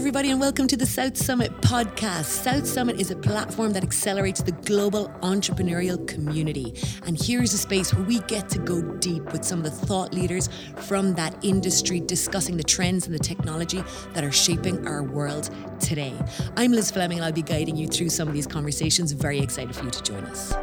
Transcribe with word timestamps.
everybody, 0.00 0.30
and 0.30 0.40
welcome 0.40 0.66
to 0.66 0.78
the 0.78 0.86
South 0.86 1.14
Summit 1.14 1.52
podcast. 1.60 2.24
South 2.24 2.66
Summit 2.66 2.98
is 2.98 3.10
a 3.10 3.16
platform 3.16 3.74
that 3.74 3.84
accelerates 3.84 4.40
the 4.40 4.52
global 4.52 5.10
entrepreneurial 5.20 6.08
community. 6.08 6.72
And 7.04 7.20
here's 7.20 7.52
a 7.52 7.58
space 7.58 7.92
where 7.92 8.02
we 8.06 8.20
get 8.20 8.48
to 8.48 8.58
go 8.60 8.80
deep 8.80 9.22
with 9.30 9.44
some 9.44 9.58
of 9.58 9.64
the 9.64 9.70
thought 9.70 10.14
leaders 10.14 10.48
from 10.76 11.12
that 11.16 11.36
industry, 11.44 12.00
discussing 12.00 12.56
the 12.56 12.64
trends 12.64 13.04
and 13.04 13.14
the 13.14 13.18
technology 13.18 13.84
that 14.14 14.24
are 14.24 14.32
shaping 14.32 14.86
our 14.86 15.02
world 15.02 15.50
today. 15.80 16.14
I'm 16.56 16.72
Liz 16.72 16.90
Fleming, 16.90 17.18
and 17.18 17.26
I'll 17.26 17.32
be 17.32 17.42
guiding 17.42 17.76
you 17.76 17.86
through 17.86 18.08
some 18.08 18.26
of 18.26 18.32
these 18.32 18.46
conversations. 18.46 19.12
Very 19.12 19.38
excited 19.38 19.76
for 19.76 19.84
you 19.84 19.90
to 19.90 20.02
join 20.02 20.24
us. 20.24 20.54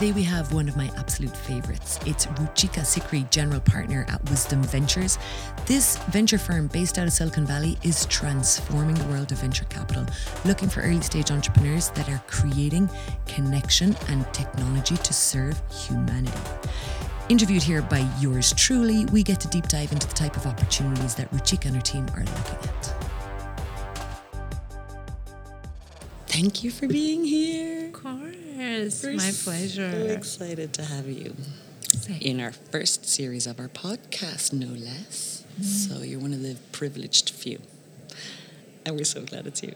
Today 0.00 0.12
we 0.12 0.22
have 0.22 0.54
one 0.54 0.66
of 0.66 0.78
my 0.78 0.90
absolute 0.96 1.36
favorites. 1.36 2.00
It's 2.06 2.24
Ruchika 2.24 2.80
Sikri, 2.86 3.30
General 3.30 3.60
Partner 3.60 4.06
at 4.08 4.24
Wisdom 4.30 4.62
Ventures. 4.62 5.18
This 5.66 5.98
venture 6.04 6.38
firm 6.38 6.68
based 6.68 6.96
out 6.96 7.06
of 7.06 7.12
Silicon 7.12 7.44
Valley 7.44 7.76
is 7.82 8.06
transforming 8.06 8.94
the 8.94 9.04
world 9.08 9.30
of 9.30 9.36
venture 9.36 9.66
capital, 9.66 10.06
looking 10.46 10.70
for 10.70 10.80
early 10.80 11.02
stage 11.02 11.30
entrepreneurs 11.30 11.90
that 11.90 12.08
are 12.08 12.22
creating 12.28 12.88
connection 13.26 13.94
and 14.08 14.24
technology 14.32 14.96
to 14.96 15.12
serve 15.12 15.60
humanity. 15.70 16.32
Interviewed 17.28 17.62
here 17.62 17.82
by 17.82 18.08
yours 18.20 18.54
truly, 18.54 19.04
we 19.12 19.22
get 19.22 19.38
to 19.40 19.48
deep 19.48 19.68
dive 19.68 19.92
into 19.92 20.06
the 20.06 20.14
type 20.14 20.34
of 20.34 20.46
opportunities 20.46 21.14
that 21.16 21.30
Ruchika 21.30 21.66
and 21.66 21.76
her 21.76 21.82
team 21.82 22.06
are 22.14 22.24
looking 22.24 22.70
at. 22.70 22.94
Thank 26.26 26.64
you 26.64 26.70
for 26.70 26.88
being 26.88 27.22
here. 27.22 27.69
Of 28.60 29.02
We're 29.02 29.14
my 29.14 29.32
pleasure. 29.42 29.90
So 29.90 30.12
excited 30.12 30.74
to 30.74 30.84
have 30.84 31.08
you 31.08 31.34
in 32.20 32.42
our 32.42 32.52
first 32.52 33.06
series 33.06 33.46
of 33.46 33.58
our 33.58 33.68
podcast, 33.68 34.52
no 34.52 34.66
less. 34.66 35.46
So 35.62 36.02
you're 36.02 36.20
one 36.20 36.34
of 36.34 36.42
the 36.42 36.58
privileged 36.70 37.30
few, 37.30 37.58
and 38.84 38.96
we're 38.96 39.04
so 39.04 39.22
glad 39.22 39.46
it's 39.46 39.62
you. 39.62 39.74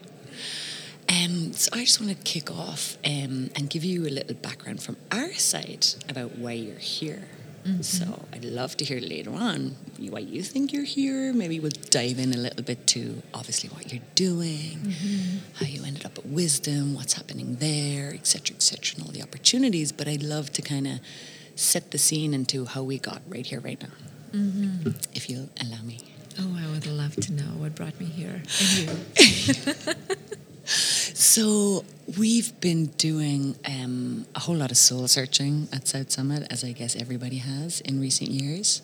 Um, 1.08 1.54
so 1.54 1.70
I 1.72 1.78
just 1.78 1.98
want 1.98 2.14
to 2.14 2.22
kick 2.24 2.50
off 2.50 2.98
um, 3.06 3.48
and 3.56 3.70
give 3.70 3.84
you 3.84 4.06
a 4.06 4.12
little 4.12 4.34
background 4.34 4.82
from 4.82 4.98
our 5.10 5.32
side 5.32 5.86
about 6.10 6.36
why 6.36 6.52
you're 6.52 6.76
here. 6.76 7.28
So 7.80 8.26
I'd 8.32 8.44
love 8.44 8.76
to 8.76 8.84
hear 8.84 9.00
later 9.00 9.30
on 9.30 9.76
why 9.98 10.18
you 10.20 10.42
think 10.42 10.72
you're 10.72 10.84
here. 10.84 11.32
Maybe 11.32 11.60
we'll 11.60 11.72
dive 11.90 12.18
in 12.18 12.34
a 12.34 12.36
little 12.36 12.62
bit 12.62 12.86
to 12.88 13.22
obviously 13.32 13.70
what 13.70 13.90
you're 13.92 14.02
doing, 14.14 14.78
mm-hmm. 14.78 15.38
how 15.54 15.66
you 15.66 15.82
ended 15.84 16.04
up 16.04 16.18
at 16.18 16.26
Wisdom, 16.26 16.94
what's 16.94 17.14
happening 17.14 17.56
there, 17.56 18.12
etc., 18.12 18.56
etc., 18.56 18.96
and 18.96 19.06
all 19.06 19.12
the 19.12 19.22
opportunities. 19.22 19.92
But 19.92 20.08
I'd 20.08 20.22
love 20.22 20.52
to 20.52 20.62
kind 20.62 20.86
of 20.86 21.00
set 21.54 21.90
the 21.90 21.98
scene 21.98 22.34
into 22.34 22.66
how 22.66 22.82
we 22.82 22.98
got 22.98 23.22
right 23.28 23.46
here, 23.46 23.60
right 23.60 23.80
now, 23.80 24.38
mm-hmm. 24.38 24.90
if 25.14 25.30
you'll 25.30 25.48
allow 25.60 25.82
me. 25.82 26.00
Oh, 26.38 26.58
I 26.60 26.70
would 26.70 26.86
love 26.86 27.16
to 27.16 27.32
know 27.32 27.52
what 27.58 27.74
brought 27.74 27.98
me 27.98 28.06
here. 28.06 28.42
And 28.60 29.56
you. 29.56 29.74
So 31.26 31.86
we've 32.18 32.60
been 32.60 32.88
doing 32.98 33.56
um, 33.64 34.26
a 34.34 34.40
whole 34.40 34.56
lot 34.56 34.70
of 34.70 34.76
soul 34.76 35.08
searching 35.08 35.68
at 35.72 35.88
South 35.88 36.10
Summit, 36.10 36.46
as 36.50 36.62
I 36.62 36.72
guess 36.72 36.94
everybody 36.94 37.38
has 37.38 37.80
in 37.80 37.98
recent 37.98 38.28
years, 38.30 38.82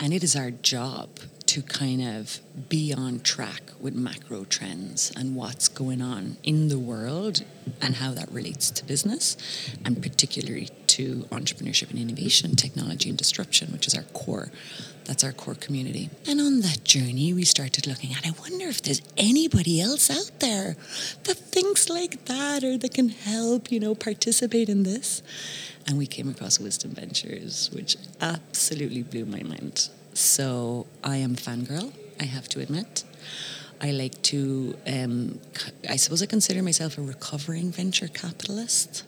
and 0.00 0.12
it 0.12 0.24
is 0.24 0.34
our 0.34 0.50
job 0.50 1.08
to 1.46 1.62
kind 1.62 2.02
of 2.02 2.40
be 2.68 2.92
on 2.92 3.20
track 3.20 3.62
with 3.80 3.94
macro 3.94 4.44
trends 4.44 5.12
and 5.16 5.36
what's 5.36 5.68
going 5.68 6.02
on 6.02 6.36
in 6.42 6.66
the 6.66 6.80
world 6.80 7.44
and 7.80 7.94
how 7.94 8.10
that 8.10 8.28
relates 8.32 8.72
to 8.72 8.84
business, 8.84 9.36
and 9.84 10.02
particularly 10.02 10.70
to 10.88 11.26
entrepreneurship 11.30 11.90
and 11.90 11.98
innovation, 11.98 12.56
technology 12.56 13.08
and 13.08 13.18
disruption, 13.18 13.72
which 13.72 13.86
is 13.86 13.94
our 13.94 14.04
core. 14.14 14.50
That's 15.04 15.24
our 15.24 15.32
core 15.32 15.54
community. 15.54 16.10
And 16.26 16.38
on 16.40 16.60
that 16.60 16.84
journey, 16.84 17.32
we 17.32 17.44
started 17.44 17.86
looking 17.86 18.12
at 18.12 18.26
I 18.26 18.32
wonder 18.40 18.66
if 18.66 18.82
there's 18.82 19.00
anybody 19.16 19.80
else 19.80 20.10
out 20.10 20.30
there 20.40 20.76
that 21.24 21.36
thinks 21.36 21.88
like 21.88 22.26
that 22.26 22.62
or 22.62 22.76
that 22.76 22.92
can 22.92 23.08
help, 23.08 23.72
you 23.72 23.80
know, 23.80 23.94
participate 23.94 24.68
in 24.68 24.82
this. 24.82 25.22
And 25.86 25.96
we 25.96 26.06
came 26.06 26.28
across 26.28 26.60
Wisdom 26.60 26.90
Ventures, 26.90 27.70
which 27.72 27.96
absolutely 28.20 29.02
blew 29.02 29.24
my 29.24 29.42
mind. 29.42 29.88
So 30.12 30.86
I 31.02 31.16
am 31.16 31.36
fangirl, 31.36 31.92
I 32.20 32.24
have 32.24 32.48
to 32.50 32.60
admit. 32.60 33.04
I 33.80 33.92
like 33.92 34.20
to, 34.22 34.76
um, 34.86 35.38
I 35.88 35.96
suppose 35.96 36.22
I 36.22 36.26
consider 36.26 36.62
myself 36.62 36.98
a 36.98 37.02
recovering 37.02 37.70
venture 37.70 38.08
capitalist. 38.08 39.04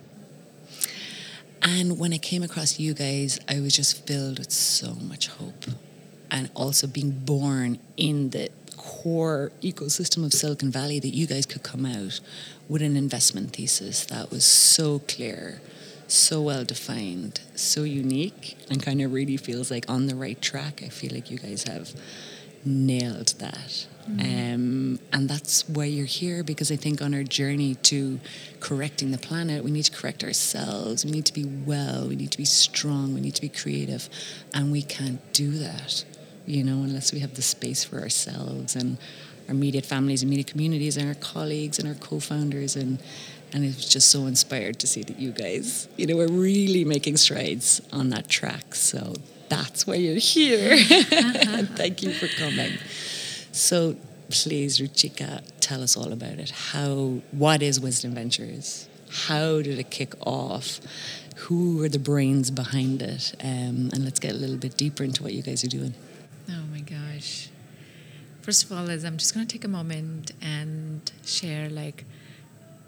And 1.62 1.98
when 1.98 2.12
I 2.12 2.19
came 2.19 2.43
across 2.43 2.78
you 2.78 2.94
guys, 2.94 3.38
I 3.48 3.60
was 3.60 3.76
just 3.76 4.06
filled 4.06 4.38
with 4.38 4.50
so 4.50 4.94
much 4.94 5.28
hope. 5.28 5.66
And 6.31 6.50
also 6.54 6.87
being 6.87 7.10
born 7.10 7.78
in 7.97 8.31
the 8.31 8.48
core 8.76 9.53
ecosystem 9.62 10.25
of 10.25 10.32
Silicon 10.32 10.70
Valley 10.70 11.00
that 11.00 11.09
you 11.09 11.26
guys 11.26 11.44
could 11.44 11.62
come 11.62 11.84
out 11.84 12.20
with 12.69 12.82
an 12.82 12.97
investment 12.97 13.54
thesis 13.54 14.06
that 14.06 14.31
was 14.31 14.44
so 14.44 15.00
clear, 15.00 15.60
so 16.06 16.41
well 16.41 16.65
defined, 16.65 17.41
so 17.54 17.82
unique, 17.82 18.56
and 18.70 18.82
kind 18.82 19.03
of 19.03 19.12
really 19.12 19.37
feels 19.37 19.70
like 19.70 19.88
on 19.91 20.06
the 20.06 20.15
right 20.15 20.41
track. 20.41 20.82
I 20.82 20.88
feel 20.88 21.12
like 21.12 21.31
you 21.31 21.38
guys 21.38 21.65
have 21.65 21.93
nailed 22.65 23.34
that. 23.38 23.87
Um, 24.19 24.98
and 25.12 25.28
that's 25.28 25.69
why 25.69 25.84
you're 25.84 26.06
here 26.06 26.43
because 26.43 26.72
I 26.72 26.76
think 26.76 27.00
on 27.00 27.15
our 27.15 27.22
journey 27.22 27.76
to 27.76 28.19
correcting 28.59 29.12
the 29.12 29.19
planet, 29.19 29.62
we 29.62 29.71
need 29.71 29.84
to 29.84 29.93
correct 29.93 30.25
ourselves. 30.25 31.04
We 31.04 31.12
need 31.12 31.26
to 31.26 31.32
be 31.32 31.44
well. 31.44 32.09
We 32.09 32.16
need 32.16 32.32
to 32.32 32.38
be 32.38 32.44
strong. 32.44 33.15
We 33.15 33.20
need 33.20 33.34
to 33.37 33.41
be 33.41 33.49
creative. 33.49 34.09
And 34.53 34.72
we 34.72 34.82
can't 34.82 35.20
do 35.32 35.50
that, 35.59 36.04
you 36.47 36.65
know, 36.65 36.82
unless 36.82 37.12
we 37.12 37.20
have 37.20 37.34
the 37.34 37.43
space 37.43 37.84
for 37.84 38.00
ourselves 38.00 38.75
and 38.75 38.99
our 39.47 39.54
immediate 39.54 39.87
families, 39.87 40.22
and 40.22 40.28
immediate 40.28 40.49
communities, 40.49 40.97
and 40.97 41.06
our 41.06 41.15
colleagues 41.15 41.78
and 41.78 41.87
our 41.87 41.94
co 41.94 42.19
founders. 42.19 42.75
And, 42.75 43.00
and 43.53 43.65
it 43.65 43.76
was 43.76 43.88
just 43.88 44.09
so 44.09 44.26
inspired 44.26 44.81
to 44.81 44.87
see 44.87 45.03
that 45.04 45.19
you 45.20 45.31
guys, 45.31 45.88
you 45.97 46.06
know, 46.06 46.19
are 46.19 46.28
really 46.28 46.84
making 46.84 47.16
strides 47.16 47.81
on 47.93 48.09
that 48.10 48.28
track. 48.28 48.75
So 48.75 49.15
that's 49.50 49.87
why 49.87 49.97
you're 49.97 50.15
here. 50.15 50.72
and 50.72 51.69
thank 51.77 52.03
you 52.03 52.12
for 52.15 52.28
coming. 52.28 52.78
So 53.53 53.97
please, 54.31 54.78
Ruchika, 54.78 55.43
tell 55.61 55.83
us 55.83 55.97
all 55.97 56.12
about 56.12 56.38
it. 56.38 56.50
How, 56.50 57.21
what 57.33 57.62
is 57.62 57.78
Wisdom 57.81 58.15
Ventures? 58.15 58.88
How 59.27 59.61
did 59.61 59.78
it 59.78 59.91
kick 59.91 60.15
off? 60.25 60.81
Who 61.37 61.83
are 61.83 61.88
the 61.88 61.99
brains 61.99 62.50
behind 62.50 63.03
it? 63.03 63.34
Um, 63.43 63.91
and 63.93 64.05
let's 64.05 64.21
get 64.21 64.33
a 64.33 64.37
little 64.37 64.56
bit 64.56 64.77
deeper 64.77 65.03
into 65.03 65.22
what 65.22 65.34
you 65.34 65.43
guys 65.43 65.65
are 65.65 65.69
doing. 65.69 65.94
Oh 66.49 66.62
my 66.71 66.81
gosh. 66.81 67.49
First 68.43 68.65
of 68.65 68.72
all, 68.72 68.88
is 68.88 69.05
I'm 69.05 69.17
just 69.17 69.34
going 69.34 69.47
to 69.47 69.53
take 69.53 69.65
a 69.65 69.69
moment 69.69 70.32
and 70.41 71.11
share 71.25 71.69
like 71.69 72.05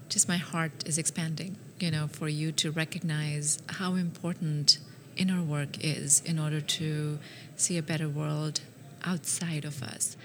just 0.07 0.27
my 0.27 0.37
heart 0.37 0.87
is 0.87 0.97
expanding, 0.97 1.57
you 1.79 1.91
know, 1.91 2.07
for 2.07 2.27
you 2.27 2.51
to 2.53 2.71
recognize 2.71 3.61
how 3.67 3.95
important 3.95 4.77
inner 5.17 5.41
work 5.41 5.83
is 5.83 6.21
in 6.25 6.39
order 6.39 6.61
to 6.61 7.19
see 7.55 7.77
a 7.77 7.83
better 7.83 8.09
world 8.09 8.61
outside 9.03 9.65
of 9.65 9.83
us. 9.83 10.17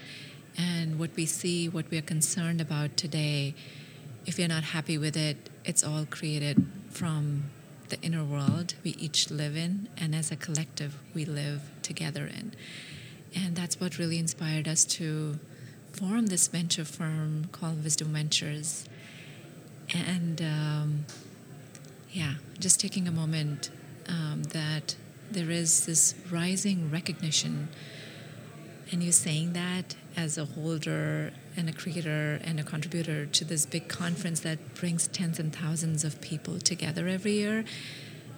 And 0.57 0.99
what 0.99 1.11
we 1.15 1.25
see, 1.25 1.69
what 1.69 1.89
we 1.89 1.97
are 1.97 2.03
concerned 2.03 2.59
about 2.59 2.97
today, 2.97 3.55
if 4.25 4.37
you're 4.37 4.47
not 4.47 4.63
happy 4.63 4.97
with 4.97 5.15
it, 5.15 5.37
it's 5.65 5.83
all 5.83 6.05
created 6.05 6.65
from 6.89 7.45
the 7.89 7.99
inner 8.01 8.23
world 8.23 8.75
we 8.83 8.91
each 8.91 9.31
live 9.31 9.55
in, 9.55 9.87
and 9.97 10.13
as 10.13 10.31
a 10.31 10.35
collective, 10.35 10.95
we 11.13 11.25
live 11.25 11.61
together 11.81 12.25
in. 12.27 12.53
And 13.35 13.55
that's 13.55 13.79
what 13.79 13.97
really 13.97 14.17
inspired 14.19 14.67
us 14.67 14.85
to 14.85 15.39
form 15.93 16.27
this 16.27 16.47
venture 16.47 16.85
firm 16.85 17.49
called 17.51 17.83
Wisdom 17.83 18.13
Ventures. 18.13 18.85
And 19.93 20.41
um, 20.41 21.05
yeah, 22.11 22.35
just 22.59 22.79
taking 22.79 23.07
a 23.07 23.11
moment 23.11 23.71
um, 24.09 24.43
that 24.51 24.95
there 25.31 25.51
is 25.51 25.85
this 25.85 26.15
rising 26.31 26.91
recognition, 26.91 27.69
and 28.91 29.03
you 29.03 29.11
saying 29.11 29.53
that 29.53 29.95
as 30.17 30.37
a 30.37 30.45
holder 30.45 31.31
and 31.55 31.69
a 31.69 31.73
creator 31.73 32.39
and 32.43 32.59
a 32.59 32.63
contributor 32.63 33.25
to 33.27 33.45
this 33.45 33.65
big 33.65 33.87
conference 33.87 34.39
that 34.41 34.75
brings 34.75 35.07
tens 35.07 35.39
and 35.39 35.55
thousands 35.55 36.03
of 36.03 36.19
people 36.21 36.59
together 36.59 37.07
every 37.07 37.33
year 37.33 37.63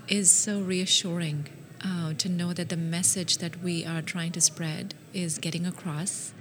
is 0.08 0.30
so 0.30 0.60
reassuring 0.60 1.48
uh, 1.84 2.14
to 2.14 2.28
know 2.30 2.54
that 2.54 2.70
the 2.70 2.78
message 2.78 3.38
that 3.38 3.62
we 3.64 3.86
are 3.86 4.02
trying 4.02 4.32
to 4.32 4.42
spread 4.42 4.94
is 5.14 5.38
getting 5.38 5.66
across 5.66 6.34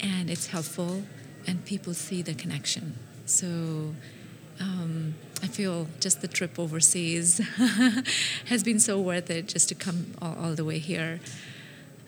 and 0.00 0.30
it's 0.30 0.48
helpful 0.48 1.02
and 1.46 1.64
people 1.64 1.94
see 1.94 2.22
the 2.22 2.34
connection. 2.34 2.94
So 3.26 3.94
um, 4.62 5.14
I 5.42 5.48
feel 5.48 5.88
just 5.98 6.20
the 6.20 6.28
trip 6.28 6.58
overseas 6.58 7.38
has 8.46 8.62
been 8.62 8.78
so 8.78 9.00
worth 9.00 9.28
it 9.28 9.48
just 9.48 9.68
to 9.70 9.74
come 9.74 10.14
all, 10.22 10.36
all 10.40 10.54
the 10.54 10.64
way 10.64 10.78
here. 10.78 11.20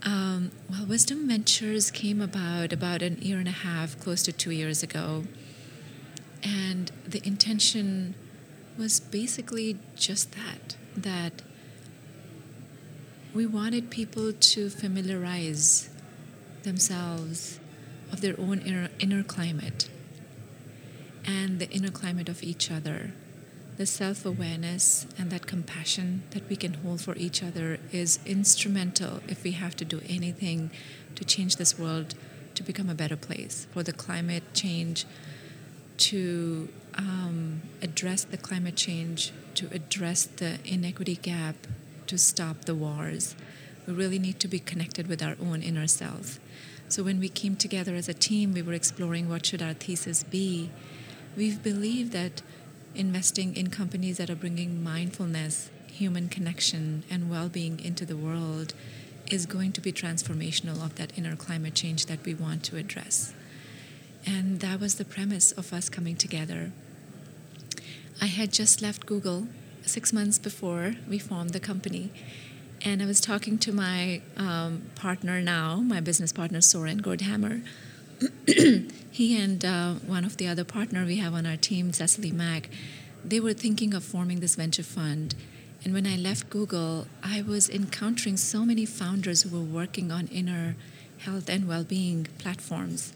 Um, 0.05 0.53
well, 0.71 0.87
Wisdom 0.87 1.27
Ventures 1.27 1.91
came 1.91 2.21
about 2.21 2.73
about 2.73 3.03
an 3.03 3.19
year 3.21 3.39
and 3.39 3.49
a 3.49 3.59
half, 3.69 3.99
close 3.99 4.23
to 4.25 4.33
two 4.33 4.51
years 4.51 4.83
ago, 4.83 5.25
and 6.43 6.93
the 7.07 7.27
intention 7.27 8.15
was 8.79 9.01
basically 9.01 9.79
just 9.97 10.33
that 10.33 10.77
that 10.97 11.43
we 13.35 13.47
wanted 13.47 13.91
people 13.91 14.33
to 14.33 14.71
familiarize 14.71 15.89
themselves 16.63 17.59
of 18.13 18.21
their 18.21 18.39
own 18.39 18.61
inner, 18.61 18.91
inner 19.01 19.25
climate 19.25 19.89
and 21.27 21.59
the 21.59 21.71
inner 21.71 21.91
climate 21.91 22.29
of 22.29 22.43
each 22.43 22.71
other. 22.71 23.13
The 23.77 23.87
self 23.87 24.25
awareness 24.25 25.07
and 25.19 25.31
that 25.31 25.47
compassion 25.47 26.23
that 26.31 26.49
we 26.49 26.57
can 26.57 26.75
hold 26.75 27.01
for 27.01 27.17
each 27.17 27.43
other 27.43 27.79
is 27.91 28.21
instrumental 28.25 29.21
if 29.29 29.43
we 29.43 29.53
have 29.53 29.75
to 29.77 29.85
do 29.85 30.01
anything 30.09 30.71
to 31.17 31.25
change 31.25 31.57
this 31.57 31.79
world 31.79 32.15
to 32.55 32.63
become 32.63 32.89
a 32.89 32.95
better 32.95 33.17
place, 33.17 33.67
for 33.73 33.83
the 33.83 33.93
climate 33.93 34.45
change 34.55 35.07
to 35.97 36.69
um, 36.97 37.63
address 37.83 38.25
the 38.25 38.37
climate 38.37 38.77
change, 38.77 39.33
to 39.55 39.69
address 39.73 40.25
the 40.25 40.59
inequity 40.65 41.17
gap, 41.17 41.57
to 42.07 42.19
stop 42.19 42.65
the 42.65 42.75
wars. 42.75 43.35
We 43.87 43.93
really 43.93 44.19
need 44.19 44.41
to 44.41 44.49
be 44.49 44.59
connected 44.59 45.09
with 45.09 45.23
our 45.23 45.37
own 45.41 45.63
inner 45.63 45.87
self. 45.87 46.39
So 46.89 47.03
when 47.03 47.19
we 47.19 47.29
came 47.29 47.57
together 47.57 47.95
as 47.95 48.09
a 48.09 48.15
team, 48.15 48.53
we 48.53 48.63
were 48.63 48.73
exploring 48.73 49.29
what 49.29 49.47
should 49.47 49.63
our 49.63 49.73
thesis 49.73 50.23
be. 50.23 50.71
We've 51.37 51.63
believed 51.63 52.13
that 52.13 52.43
investing 52.95 53.57
in 53.57 53.71
companies 53.71 54.19
that 54.19 54.31
are 54.31 54.37
bringing 54.37 54.83
mindfulness, 54.83 55.71
human 55.91 56.29
connection, 56.29 57.03
and 57.11 57.29
well-being 57.29 57.81
into 57.81 58.07
the 58.07 58.17
world 58.17 58.73
is 59.31 59.47
going 59.47 59.73
to 59.73 59.81
be 59.81 59.93
transformational 59.93 60.85
of 60.85 60.95
that 60.97 61.17
inner 61.19 61.35
climate 61.35 61.75
change 61.75 62.07
that 62.07 62.25
we 62.25 62.35
want 62.35 62.63
to 62.65 62.77
address. 62.77 63.33
And 64.27 64.61
that 64.61 64.81
was 64.81 64.95
the 64.95 65.05
premise 65.05 65.51
of 65.53 65.73
us 65.73 65.89
coming 65.89 66.17
together. 66.17 66.73
I 68.21 68.27
had 68.27 68.53
just 68.53 68.81
left 68.81 69.07
Google 69.07 69.49
six 69.83 70.13
months 70.13 70.39
before 70.39 70.95
we 71.09 71.19
formed 71.19 71.51
the 71.51 71.61
company. 71.61 72.11
And 72.85 73.03
I 73.03 73.07
was 73.07 73.21
talking 73.21 73.59
to 73.59 73.73
my 73.73 74.23
um, 74.37 74.83
partner 74.95 75.41
now, 75.41 75.77
my 75.77 76.01
business 76.01 76.33
partner, 76.33 76.61
Soren 76.61 77.01
Gordhamer. 77.01 77.65
he 79.11 79.41
and 79.41 79.65
uh, 79.65 79.95
one 79.95 80.25
of 80.25 80.37
the 80.37 80.47
other 80.47 80.65
partner 80.65 81.05
we 81.05 81.17
have 81.17 81.35
on 81.35 81.47
our 81.47 81.57
team, 81.57 81.93
Cecily 81.93 82.31
Mak, 82.31 82.69
they 83.25 83.41
were 83.41 83.53
thinking 83.53 83.95
of 83.95 84.05
forming 84.05 84.41
this 84.41 84.55
venture 84.55 84.83
fund. 84.83 85.35
And 85.85 85.93
when 85.93 86.07
I 86.07 86.17
left 86.17 86.51
Google, 86.51 87.07
I 87.23 87.43
was 87.43 87.69
encountering 87.69 88.37
so 88.37 88.65
many 88.65 88.87
founders 88.87 89.43
who 89.43 89.57
were 89.57 89.65
working 89.65 90.11
on 90.11 90.29
inner 90.29 90.77
health 91.19 91.49
and 91.49 91.69
well-being 91.69 92.29
platforms. 92.39 93.13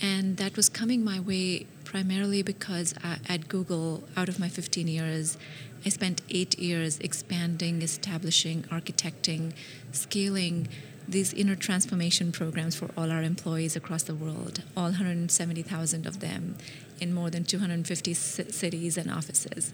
And 0.00 0.36
that 0.36 0.56
was 0.56 0.68
coming 0.68 1.04
my 1.04 1.20
way 1.20 1.66
primarily 1.84 2.42
because 2.42 2.94
I, 3.02 3.18
at 3.28 3.48
Google, 3.48 4.04
out 4.16 4.28
of 4.28 4.38
my 4.38 4.48
15 4.48 4.88
years, 4.88 5.38
I 5.84 5.88
spent 5.88 6.22
eight 6.30 6.58
years 6.58 6.98
expanding, 6.98 7.82
establishing, 7.82 8.64
architecting, 8.64 9.52
scaling 9.92 10.68
these 11.08 11.32
inner 11.32 11.56
transformation 11.56 12.32
programs 12.32 12.74
for 12.74 12.90
all 12.96 13.10
our 13.10 13.22
employees 13.22 13.76
across 13.76 14.02
the 14.02 14.14
world, 14.14 14.62
all 14.76 14.90
170,000 14.90 16.06
of 16.06 16.20
them 16.20 16.56
in 17.00 17.12
more 17.12 17.30
than 17.30 17.44
250 17.44 18.14
c- 18.14 18.50
cities 18.50 18.96
and 18.96 19.10
offices. 19.10 19.72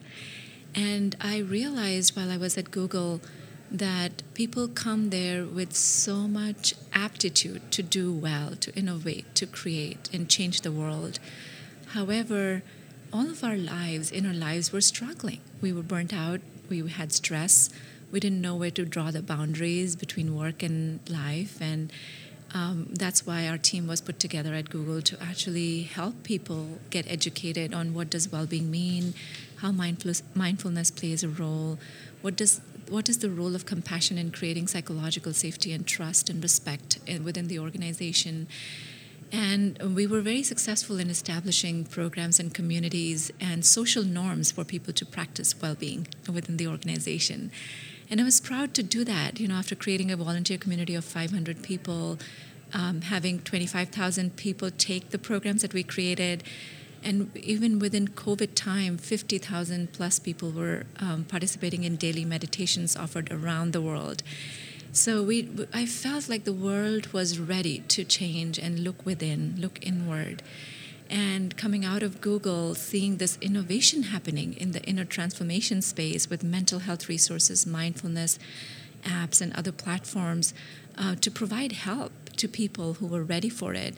And 0.74 1.16
I 1.20 1.38
realized 1.38 2.16
while 2.16 2.30
I 2.30 2.36
was 2.36 2.56
at 2.58 2.70
Google 2.70 3.20
that 3.70 4.22
people 4.34 4.68
come 4.68 5.10
there 5.10 5.44
with 5.46 5.74
so 5.74 6.28
much 6.28 6.74
aptitude 6.92 7.70
to 7.72 7.82
do 7.82 8.12
well, 8.12 8.54
to 8.56 8.74
innovate, 8.74 9.34
to 9.36 9.46
create, 9.46 10.10
and 10.12 10.28
change 10.28 10.60
the 10.60 10.72
world. 10.72 11.18
However, 11.88 12.62
all 13.12 13.30
of 13.30 13.42
our 13.42 13.56
lives, 13.56 14.10
in 14.10 14.26
our 14.26 14.34
lives, 14.34 14.72
were 14.72 14.80
struggling. 14.80 15.40
We 15.60 15.72
were 15.72 15.82
burnt 15.82 16.12
out, 16.12 16.40
we 16.68 16.86
had 16.88 17.12
stress, 17.12 17.70
we 18.12 18.20
didn't 18.20 18.40
know 18.40 18.54
where 18.54 18.70
to 18.70 18.84
draw 18.84 19.10
the 19.10 19.22
boundaries 19.22 19.96
between 19.96 20.36
work 20.36 20.62
and 20.62 21.00
life. 21.08 21.60
And 21.60 21.92
um, 22.54 22.88
that's 22.92 23.26
why 23.26 23.48
our 23.48 23.58
team 23.58 23.86
was 23.88 24.00
put 24.00 24.20
together 24.20 24.54
at 24.54 24.68
Google 24.70 25.00
to 25.02 25.20
actually 25.20 25.82
help 25.82 26.22
people 26.22 26.78
get 26.90 27.10
educated 27.10 27.72
on 27.74 27.94
what 27.94 28.10
does 28.10 28.30
well-being 28.30 28.70
mean, 28.70 29.14
how 29.56 29.72
mindfulness, 29.72 30.22
mindfulness 30.34 30.90
plays 30.90 31.24
a 31.24 31.28
role, 31.28 31.78
what 32.20 32.36
does 32.36 32.60
what 32.88 33.08
is 33.08 33.18
the 33.18 33.30
role 33.30 33.54
of 33.54 33.64
compassion 33.64 34.18
in 34.18 34.30
creating 34.30 34.66
psychological 34.66 35.32
safety 35.32 35.72
and 35.72 35.86
trust 35.86 36.28
and 36.28 36.42
respect 36.42 36.98
within 37.24 37.46
the 37.46 37.58
organization 37.58 38.46
and 39.32 39.96
we 39.96 40.06
were 40.06 40.20
very 40.20 40.42
successful 40.42 40.98
in 40.98 41.08
establishing 41.08 41.86
programs 41.86 42.38
and 42.38 42.52
communities 42.52 43.32
and 43.40 43.64
social 43.64 44.04
norms 44.04 44.52
for 44.52 44.62
people 44.62 44.92
to 44.92 45.06
practice 45.06 45.54
well 45.60 45.74
being 45.74 46.06
within 46.30 46.58
the 46.58 46.66
organization. 46.66 47.50
And 48.10 48.20
I 48.20 48.24
was 48.24 48.40
proud 48.40 48.74
to 48.74 48.82
do 48.82 49.04
that, 49.04 49.40
you 49.40 49.48
know, 49.48 49.54
after 49.54 49.74
creating 49.74 50.10
a 50.10 50.16
volunteer 50.16 50.58
community 50.58 50.94
of 50.94 51.04
500 51.04 51.62
people, 51.62 52.18
um, 52.72 53.02
having 53.02 53.40
25,000 53.40 54.36
people 54.36 54.70
take 54.70 55.10
the 55.10 55.18
programs 55.18 55.62
that 55.62 55.74
we 55.74 55.82
created. 55.82 56.42
And 57.04 57.36
even 57.36 57.78
within 57.78 58.08
COVID 58.08 58.54
time, 58.54 58.96
50,000 58.96 59.92
plus 59.92 60.18
people 60.18 60.50
were 60.50 60.84
um, 61.00 61.24
participating 61.24 61.84
in 61.84 61.96
daily 61.96 62.24
meditations 62.24 62.96
offered 62.96 63.32
around 63.32 63.72
the 63.72 63.80
world. 63.80 64.22
So 64.92 65.22
we, 65.22 65.48
I 65.72 65.86
felt 65.86 66.28
like 66.28 66.44
the 66.44 66.52
world 66.52 67.12
was 67.12 67.38
ready 67.38 67.80
to 67.88 68.04
change 68.04 68.58
and 68.58 68.80
look 68.80 69.04
within, 69.06 69.56
look 69.58 69.84
inward. 69.84 70.42
And 71.12 71.54
coming 71.58 71.84
out 71.84 72.02
of 72.02 72.22
Google, 72.22 72.74
seeing 72.74 73.18
this 73.18 73.36
innovation 73.42 74.04
happening 74.04 74.54
in 74.54 74.72
the 74.72 74.82
inner 74.84 75.04
transformation 75.04 75.82
space 75.82 76.30
with 76.30 76.42
mental 76.42 76.78
health 76.78 77.06
resources, 77.06 77.66
mindfulness 77.66 78.38
apps, 79.04 79.42
and 79.42 79.52
other 79.52 79.72
platforms 79.72 80.54
uh, 80.96 81.14
to 81.16 81.30
provide 81.30 81.72
help 81.72 82.12
to 82.38 82.48
people 82.48 82.94
who 82.94 83.06
were 83.06 83.22
ready 83.22 83.50
for 83.50 83.74
it 83.74 83.94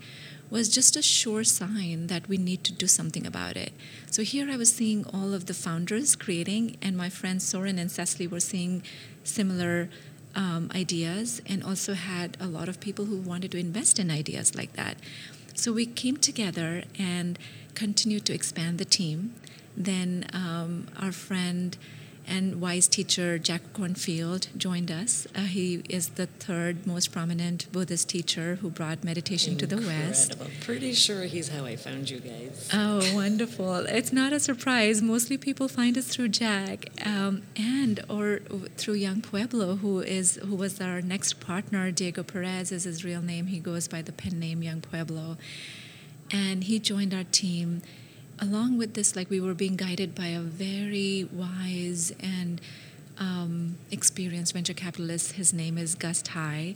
was 0.51 0.69
just 0.69 0.97
a 0.97 1.03
sure 1.03 1.45
sign 1.45 2.09
that 2.09 2.29
we 2.29 2.37
need 2.37 2.65
to 2.65 2.73
do 2.73 2.89
something 2.89 3.25
about 3.25 3.57
it. 3.57 3.73
So 4.11 4.23
here 4.23 4.51
I 4.51 4.57
was 4.57 4.73
seeing 4.73 5.05
all 5.07 5.35
of 5.35 5.47
the 5.47 5.55
founders 5.55 6.17
creating, 6.17 6.77
and 6.83 6.97
my 6.97 7.11
friends 7.11 7.47
Soren 7.47 7.79
and 7.79 7.93
Cecily 7.93 8.27
were 8.27 8.41
seeing 8.41 8.83
similar 9.23 9.89
um, 10.35 10.69
ideas 10.75 11.41
and 11.47 11.63
also 11.63 11.95
had 11.95 12.37
a 12.41 12.47
lot 12.47 12.69
of 12.69 12.81
people 12.81 13.05
who 13.05 13.19
wanted 13.19 13.53
to 13.53 13.59
invest 13.59 14.01
in 14.01 14.11
ideas 14.11 14.57
like 14.57 14.73
that. 14.73 14.97
So 15.55 15.73
we 15.73 15.87
came 15.87 16.17
together 16.17 16.83
and 16.99 17.39
continued 17.75 18.25
to 18.27 18.35
expand 18.35 18.79
the 18.79 18.85
team. 18.85 19.35
Then 19.77 20.27
um, 20.33 20.89
our 21.01 21.13
friend 21.13 21.77
and 22.27 22.61
wise 22.61 22.89
teacher 22.89 23.39
Jack 23.39 23.63
Kornfield 23.75 24.49
joined 24.57 24.91
us. 24.91 25.27
Uh, 25.35 25.41
he 25.43 25.83
is 25.89 26.11
the 26.11 26.27
third 26.27 26.87
most 26.87 27.13
prominent 27.13 27.71
Buddhist 27.73 28.09
teacher 28.09 28.57
who 28.57 28.71
brought 28.71 29.05
meditation 29.05 29.53
Incredible. 29.53 29.83
to 29.83 29.89
the 29.89 30.07
West. 30.09 30.37
Pretty 30.61 30.93
sure 30.93 31.23
he's 31.25 31.49
how 31.49 31.65
I 31.65 31.77
found 31.77 32.11
you 32.11 32.21
guys. 32.21 32.69
Oh, 32.73 33.03
wonderful! 33.15 33.77
It's 33.87 34.13
not 34.13 34.33
a 34.33 34.41
surprise. 34.41 35.03
Mostly 35.03 35.37
people 35.37 35.69
find 35.69 35.97
us 35.99 36.09
through 36.09 36.29
Jack 36.29 36.87
um, 37.05 37.43
and 37.57 38.01
or 38.09 38.41
through 38.77 38.95
Young 38.95 39.21
Pueblo, 39.21 39.77
who 39.77 40.01
is 40.01 40.37
who 40.37 40.55
was 40.55 40.81
our 40.81 41.01
next 41.01 41.41
partner. 41.41 41.91
Diego 41.91 42.23
Perez 42.23 42.73
is 42.73 42.85
his 42.85 43.05
real 43.05 43.23
name. 43.23 43.47
He 43.47 43.59
goes 43.59 43.89
by 43.89 44.03
the 44.03 44.13
pen 44.13 44.39
name 44.39 44.63
Young 44.63 44.81
Pueblo, 44.81 45.37
and 46.31 46.65
he 46.65 46.79
joined 46.79 47.13
our 47.15 47.25
team 47.25 47.83
along 48.41 48.79
with 48.79 48.95
this, 48.95 49.17
like 49.17 49.31
we 49.31 49.41
were 49.41 49.55
being 49.55 49.77
guided 49.77 50.15
by 50.15 50.27
a 50.29 50.41
very 50.41 51.29
wise 51.33 52.13
and 52.21 52.61
um, 53.19 53.77
experienced 53.91 54.53
venture 54.53 54.75
capitalist. 54.75 55.33
His 55.33 55.53
name 55.53 55.79
is 55.79 55.95
Gus 55.95 56.23
Tai, 56.23 56.75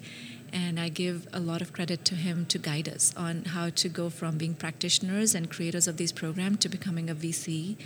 and 0.52 0.78
I 0.78 0.88
give 0.88 1.26
a 1.32 1.40
lot 1.40 1.60
of 1.60 1.72
credit 1.72 2.04
to 2.06 2.14
him 2.14 2.46
to 2.46 2.58
guide 2.58 2.88
us 2.88 3.12
on 3.16 3.44
how 3.44 3.70
to 3.70 3.88
go 3.88 4.08
from 4.08 4.38
being 4.38 4.54
practitioners 4.54 5.34
and 5.34 5.50
creators 5.50 5.88
of 5.88 5.96
these 5.96 6.12
programs 6.12 6.58
to 6.58 6.68
becoming 6.68 7.10
a 7.10 7.14
VC 7.14 7.76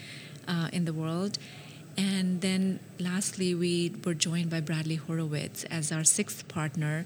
uh, 0.46 0.68
in 0.72 0.84
the 0.84 0.92
world. 0.92 1.38
And 1.96 2.40
then 2.40 2.80
lastly, 2.98 3.54
we 3.54 3.94
were 4.04 4.14
joined 4.14 4.50
by 4.50 4.60
Bradley 4.60 4.96
Horowitz 4.96 5.64
as 5.64 5.92
our 5.92 6.04
sixth 6.04 6.48
partner, 6.48 7.04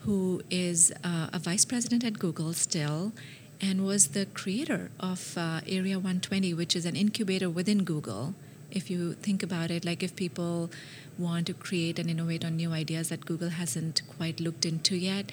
who 0.00 0.42
is 0.50 0.92
uh, 1.02 1.28
a 1.32 1.38
vice 1.38 1.64
president 1.64 2.04
at 2.04 2.18
Google 2.18 2.52
still 2.52 3.12
and 3.60 3.84
was 3.84 4.08
the 4.08 4.26
creator 4.26 4.90
of 5.00 5.36
uh, 5.36 5.60
Area 5.66 5.96
120, 5.96 6.54
which 6.54 6.76
is 6.76 6.86
an 6.86 6.96
incubator 6.96 7.50
within 7.50 7.84
Google. 7.84 8.34
If 8.70 8.90
you 8.90 9.14
think 9.14 9.42
about 9.42 9.70
it, 9.70 9.84
like 9.84 10.02
if 10.02 10.14
people 10.14 10.70
want 11.18 11.46
to 11.46 11.54
create 11.54 11.98
and 11.98 12.08
innovate 12.08 12.44
on 12.44 12.56
new 12.56 12.72
ideas 12.72 13.08
that 13.08 13.24
Google 13.24 13.48
hasn't 13.48 14.02
quite 14.16 14.40
looked 14.40 14.64
into 14.64 14.96
yet, 14.96 15.32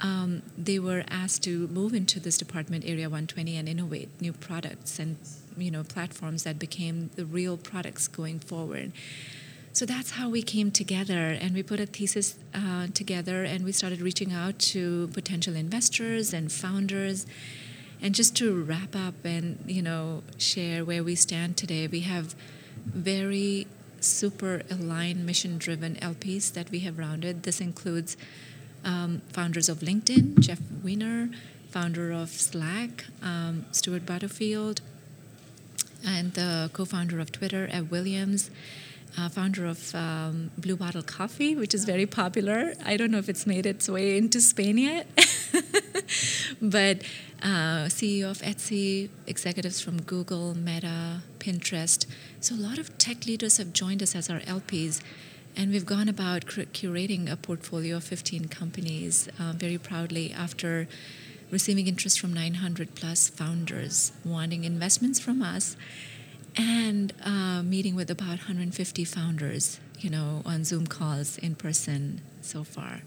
um, 0.00 0.42
they 0.58 0.78
were 0.78 1.04
asked 1.08 1.44
to 1.44 1.68
move 1.68 1.94
into 1.94 2.18
this 2.18 2.36
department, 2.36 2.84
Area 2.84 3.06
120, 3.08 3.56
and 3.56 3.68
innovate 3.68 4.08
new 4.20 4.32
products 4.32 4.98
and 4.98 5.16
you 5.56 5.70
know 5.70 5.84
platforms 5.84 6.44
that 6.44 6.58
became 6.58 7.10
the 7.16 7.24
real 7.24 7.56
products 7.56 8.08
going 8.08 8.40
forward. 8.40 8.92
So 9.74 9.86
that's 9.86 10.12
how 10.12 10.28
we 10.28 10.42
came 10.42 10.70
together, 10.70 11.28
and 11.40 11.54
we 11.54 11.62
put 11.62 11.80
a 11.80 11.86
thesis 11.86 12.36
uh, 12.54 12.88
together, 12.92 13.44
and 13.44 13.64
we 13.64 13.72
started 13.72 14.02
reaching 14.02 14.32
out 14.32 14.58
to 14.58 15.08
potential 15.14 15.56
investors 15.56 16.34
and 16.34 16.52
founders 16.52 17.26
and 18.02 18.14
just 18.14 18.36
to 18.36 18.62
wrap 18.62 18.94
up 18.96 19.14
and 19.24 19.58
you 19.66 19.80
know 19.80 20.22
share 20.36 20.84
where 20.84 21.02
we 21.02 21.14
stand 21.14 21.56
today, 21.56 21.86
we 21.86 22.00
have 22.00 22.34
very 22.84 23.66
super 24.00 24.62
aligned, 24.70 25.24
mission-driven 25.24 25.94
LPs 25.96 26.52
that 26.52 26.70
we 26.70 26.80
have 26.80 26.98
rounded. 26.98 27.44
This 27.44 27.60
includes 27.60 28.16
um, 28.84 29.22
founders 29.28 29.68
of 29.68 29.78
LinkedIn, 29.78 30.40
Jeff 30.40 30.58
Weiner, 30.82 31.30
founder 31.70 32.10
of 32.10 32.30
Slack, 32.30 33.04
um, 33.22 33.64
Stuart 33.70 34.04
Butterfield, 34.04 34.80
and 36.04 36.34
the 36.34 36.70
co-founder 36.72 37.20
of 37.20 37.30
Twitter, 37.30 37.68
Ev 37.70 37.90
Williams. 37.90 38.50
Uh, 39.18 39.28
founder 39.28 39.66
of 39.66 39.94
um, 39.94 40.50
Blue 40.56 40.74
Bottle 40.74 41.02
Coffee, 41.02 41.54
which 41.54 41.74
is 41.74 41.84
very 41.84 42.06
popular. 42.06 42.72
I 42.82 42.96
don't 42.96 43.10
know 43.10 43.18
if 43.18 43.28
it's 43.28 43.46
made 43.46 43.66
its 43.66 43.86
way 43.86 44.16
into 44.16 44.40
Spain 44.40 44.78
yet, 44.78 45.06
but 46.62 47.02
uh, 47.42 47.90
CEO 47.90 48.30
of 48.30 48.38
Etsy, 48.38 49.08
executives 49.26 49.80
from 49.80 50.00
Google, 50.00 50.56
Meta, 50.56 51.22
Pinterest. 51.40 52.06
So 52.40 52.54
a 52.54 52.56
lot 52.56 52.78
of 52.78 52.96
tech 52.98 53.26
leaders 53.26 53.56
have 53.56 53.72
joined 53.72 54.00
us 54.00 54.14
as 54.14 54.30
our 54.30 54.38
LPs. 54.40 55.02
And 55.56 55.72
we've 55.72 55.84
gone 55.84 56.08
about 56.08 56.46
curating 56.46 57.30
a 57.30 57.36
portfolio 57.36 57.96
of 57.96 58.04
15 58.04 58.46
companies 58.46 59.28
uh, 59.40 59.52
very 59.54 59.76
proudly 59.76 60.32
after 60.32 60.86
receiving 61.50 61.88
interest 61.88 62.18
from 62.18 62.32
900 62.32 62.94
plus 62.94 63.28
founders 63.28 64.12
wanting 64.24 64.64
investments 64.64 65.20
from 65.20 65.42
us 65.42 65.76
and 66.56 67.12
uh, 67.24 67.62
meeting 67.62 67.94
with 67.94 68.10
about 68.10 68.28
150 68.28 69.04
founders, 69.04 69.80
you 69.98 70.08
know, 70.08 70.42
on 70.46 70.64
Zoom 70.64 70.86
calls 70.86 71.38
in 71.38 71.54
person 71.54 72.20
so 72.40 72.64
far. 72.64 73.02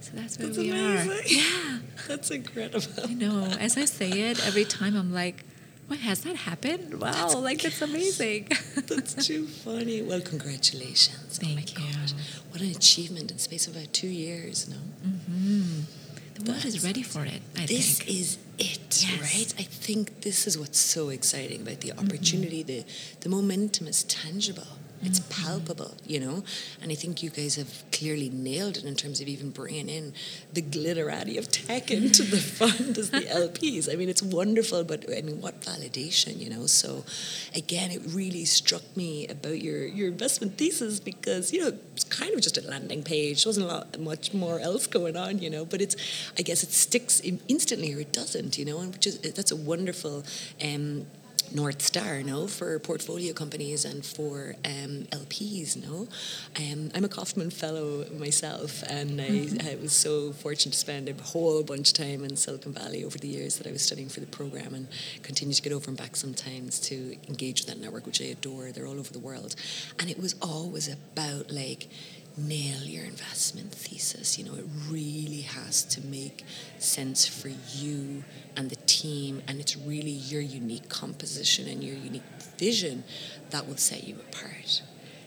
So 0.00 0.12
that's 0.14 0.38
where 0.38 0.46
That's 0.48 0.58
we 0.58 0.70
amazing. 0.70 1.10
are. 1.10 1.22
Yeah, 1.26 1.78
That's 2.08 2.30
incredible. 2.30 2.86
I 3.08 3.14
know. 3.14 3.44
As 3.58 3.76
I 3.76 3.84
say 3.86 4.10
it, 4.30 4.46
every 4.46 4.64
time 4.64 4.96
I'm 4.96 5.12
like, 5.12 5.44
"What 5.88 5.98
has 6.00 6.20
that 6.22 6.36
happened? 6.36 7.00
Wow, 7.00 7.38
like 7.38 7.62
that's 7.62 7.82
amazing." 7.82 8.48
That's 8.86 9.14
too 9.26 9.46
funny. 9.46 10.02
Well, 10.02 10.20
congratulations. 10.20 11.40
oh 11.42 11.46
my 11.48 11.54
Thank 11.54 11.78
you. 11.78 11.84
God. 11.84 12.12
What 12.50 12.60
an 12.60 12.70
achievement 12.70 13.30
in 13.32 13.38
space 13.38 13.66
of 13.66 13.74
about 13.76 13.92
two 13.92 14.08
years, 14.08 14.68
no? 14.68 14.76
Mm-hmm. 14.76 15.80
the 16.44 16.50
world 16.52 16.64
is 16.64 16.84
ready 16.84 17.02
for 17.02 17.24
it. 17.24 17.42
I 17.58 17.66
this 17.66 17.98
think. 17.98 18.10
is 18.10 18.38
it, 18.58 19.04
Yes. 19.08 19.20
right? 19.20 19.54
I 19.58 19.62
think 19.64 20.20
this 20.22 20.46
is 20.46 20.56
what's 20.58 20.78
so 20.78 21.08
exciting 21.08 21.62
about 21.62 21.80
the 21.80 21.90
mm-hmm. 21.90 22.06
opportunity. 22.06 22.62
The 22.62 22.84
the 23.20 23.28
momentum 23.28 23.86
is 23.88 24.04
tangible. 24.04 24.68
It's 25.02 25.20
palpable, 25.20 25.94
you 26.06 26.20
know, 26.20 26.42
and 26.80 26.90
I 26.90 26.94
think 26.94 27.22
you 27.22 27.30
guys 27.30 27.56
have 27.56 27.84
clearly 27.92 28.30
nailed 28.30 28.76
it 28.76 28.84
in 28.84 28.94
terms 28.94 29.20
of 29.20 29.28
even 29.28 29.50
bringing 29.50 29.88
in 29.88 30.14
the 30.52 30.62
glitterati 30.62 31.38
of 31.38 31.50
tech 31.50 31.90
into 31.96 32.22
the 32.22 32.38
fund 32.38 32.96
as 32.98 33.10
the 33.10 33.20
LPs. 33.20 33.92
I 33.92 33.96
mean, 33.96 34.08
it's 34.08 34.22
wonderful, 34.22 34.84
but 34.84 35.04
I 35.16 35.22
mean, 35.22 35.40
what 35.40 35.60
validation, 35.60 36.38
you 36.40 36.50
know? 36.50 36.66
So, 36.66 37.04
again, 37.54 37.90
it 37.90 38.02
really 38.06 38.44
struck 38.44 38.82
me 38.96 39.26
about 39.28 39.60
your 39.60 39.86
your 39.86 40.08
investment 40.08 40.56
thesis 40.58 40.98
because 41.00 41.52
you 41.52 41.60
know 41.60 41.78
it's 41.92 42.04
kind 42.04 42.34
of 42.34 42.40
just 42.40 42.58
a 42.58 42.62
landing 42.62 43.02
page. 43.02 43.44
There 43.44 43.48
wasn't 43.50 43.66
a 43.66 43.68
lot 43.68 43.98
much 44.00 44.32
more 44.34 44.60
else 44.60 44.86
going 44.86 45.16
on, 45.16 45.38
you 45.38 45.50
know. 45.50 45.64
But 45.64 45.80
it's, 45.80 45.96
I 46.38 46.42
guess, 46.42 46.62
it 46.62 46.72
sticks 46.72 47.20
in- 47.20 47.40
instantly 47.48 47.94
or 47.94 48.00
it 48.00 48.12
doesn't, 48.12 48.58
you 48.58 48.64
know, 48.64 48.80
and 48.80 48.92
which 48.92 49.06
is 49.06 49.18
that's 49.18 49.50
a 49.50 49.56
wonderful. 49.56 50.24
Um, 50.62 51.06
North 51.54 51.82
Star, 51.82 52.22
no, 52.22 52.46
for 52.46 52.78
portfolio 52.78 53.32
companies 53.32 53.84
and 53.84 54.04
for 54.04 54.56
um, 54.64 55.06
LPs, 55.10 55.76
no. 55.88 56.08
Um, 56.56 56.90
I'm 56.94 57.04
a 57.04 57.08
Kauffman 57.08 57.50
Fellow 57.50 58.04
myself, 58.18 58.82
and 58.88 59.20
I, 59.20 59.48
I 59.72 59.76
was 59.76 59.92
so 59.92 60.32
fortunate 60.32 60.72
to 60.72 60.78
spend 60.78 61.08
a 61.08 61.14
whole 61.22 61.62
bunch 61.62 61.90
of 61.90 61.94
time 61.94 62.24
in 62.24 62.36
Silicon 62.36 62.72
Valley 62.72 63.04
over 63.04 63.18
the 63.18 63.28
years 63.28 63.58
that 63.58 63.66
I 63.66 63.72
was 63.72 63.82
studying 63.82 64.08
for 64.08 64.20
the 64.20 64.26
program, 64.26 64.74
and 64.74 64.88
continue 65.22 65.54
to 65.54 65.62
get 65.62 65.72
over 65.72 65.88
and 65.88 65.96
back 65.96 66.16
sometimes 66.16 66.80
to 66.80 67.16
engage 67.28 67.60
with 67.60 67.68
that 67.68 67.80
network, 67.80 68.06
which 68.06 68.20
I 68.20 68.26
adore. 68.26 68.72
They're 68.72 68.86
all 68.86 68.98
over 68.98 69.12
the 69.12 69.18
world, 69.18 69.54
and 69.98 70.10
it 70.10 70.18
was 70.18 70.34
always 70.42 70.88
about 70.88 71.50
like 71.50 71.88
nail 72.36 72.82
your 72.82 73.04
investment 73.04 73.72
thesis. 73.72 74.38
You 74.38 74.44
know, 74.44 74.54
it 74.54 74.66
really 74.90 75.42
has 75.42 75.84
to 75.84 76.04
make 76.06 76.44
sense 76.78 77.26
for 77.26 77.48
you 77.48 78.24
and 78.56 78.70
the 78.70 78.76
team, 78.86 79.42
and 79.48 79.60
it's 79.60 79.76
really 79.76 80.10
your 80.10 80.42
unique 80.42 80.88
composition 80.88 81.66
and 81.68 81.82
your 81.82 81.96
unique 81.96 82.22
vision 82.58 83.04
that 83.50 83.66
will 83.66 83.76
set 83.76 84.04
you 84.04 84.16
apart. 84.16 84.82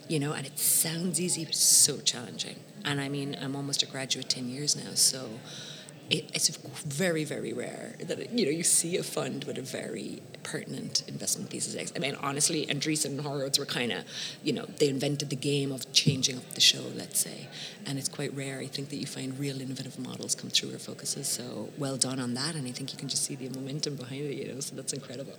You 0.08 0.18
know, 0.18 0.32
and 0.32 0.46
it 0.46 0.58
sounds 0.58 1.20
easy, 1.20 1.44
but 1.44 1.50
it's 1.50 1.60
so 1.60 1.98
challenging. 1.98 2.56
And 2.84 3.00
I 3.00 3.08
mean, 3.08 3.36
I'm 3.40 3.54
almost 3.54 3.82
a 3.82 3.86
graduate 3.86 4.28
10 4.28 4.48
years 4.48 4.76
now, 4.76 4.94
so 4.94 5.28
it's 6.10 6.48
very, 6.84 7.24
very 7.24 7.52
rare 7.52 7.94
that 8.00 8.36
you 8.36 8.44
know 8.44 8.50
you 8.50 8.64
see 8.64 8.96
a 8.96 9.02
fund 9.02 9.44
with 9.44 9.58
a 9.58 9.62
very 9.62 10.22
pertinent 10.42 11.04
investment 11.06 11.50
thesis. 11.50 11.92
I 11.94 11.98
mean, 11.98 12.16
honestly, 12.16 12.66
Andreessen 12.66 13.06
and 13.06 13.20
Horowitz 13.20 13.58
were 13.58 13.66
kind 13.66 13.92
of, 13.92 14.04
you 14.42 14.52
know, 14.52 14.64
they 14.78 14.88
invented 14.88 15.30
the 15.30 15.36
game 15.36 15.70
of 15.70 15.92
changing 15.92 16.38
up 16.38 16.50
the 16.54 16.60
show, 16.60 16.82
let's 16.96 17.20
say, 17.20 17.46
and 17.86 17.98
it's 17.98 18.08
quite 18.08 18.34
rare. 18.34 18.58
I 18.58 18.66
think 18.66 18.88
that 18.88 18.96
you 18.96 19.06
find 19.06 19.38
real 19.38 19.60
innovative 19.60 19.98
models 19.98 20.34
come 20.34 20.50
through 20.50 20.72
our 20.72 20.78
focuses. 20.78 21.28
So 21.28 21.68
well 21.78 21.96
done 21.96 22.18
on 22.18 22.34
that, 22.34 22.54
and 22.56 22.66
I 22.66 22.72
think 22.72 22.92
you 22.92 22.98
can 22.98 23.08
just 23.08 23.24
see 23.24 23.36
the 23.36 23.48
momentum 23.50 23.94
behind 23.94 24.22
it. 24.22 24.34
You 24.34 24.52
know, 24.52 24.60
so 24.60 24.74
that's 24.74 24.92
incredible. 24.92 25.34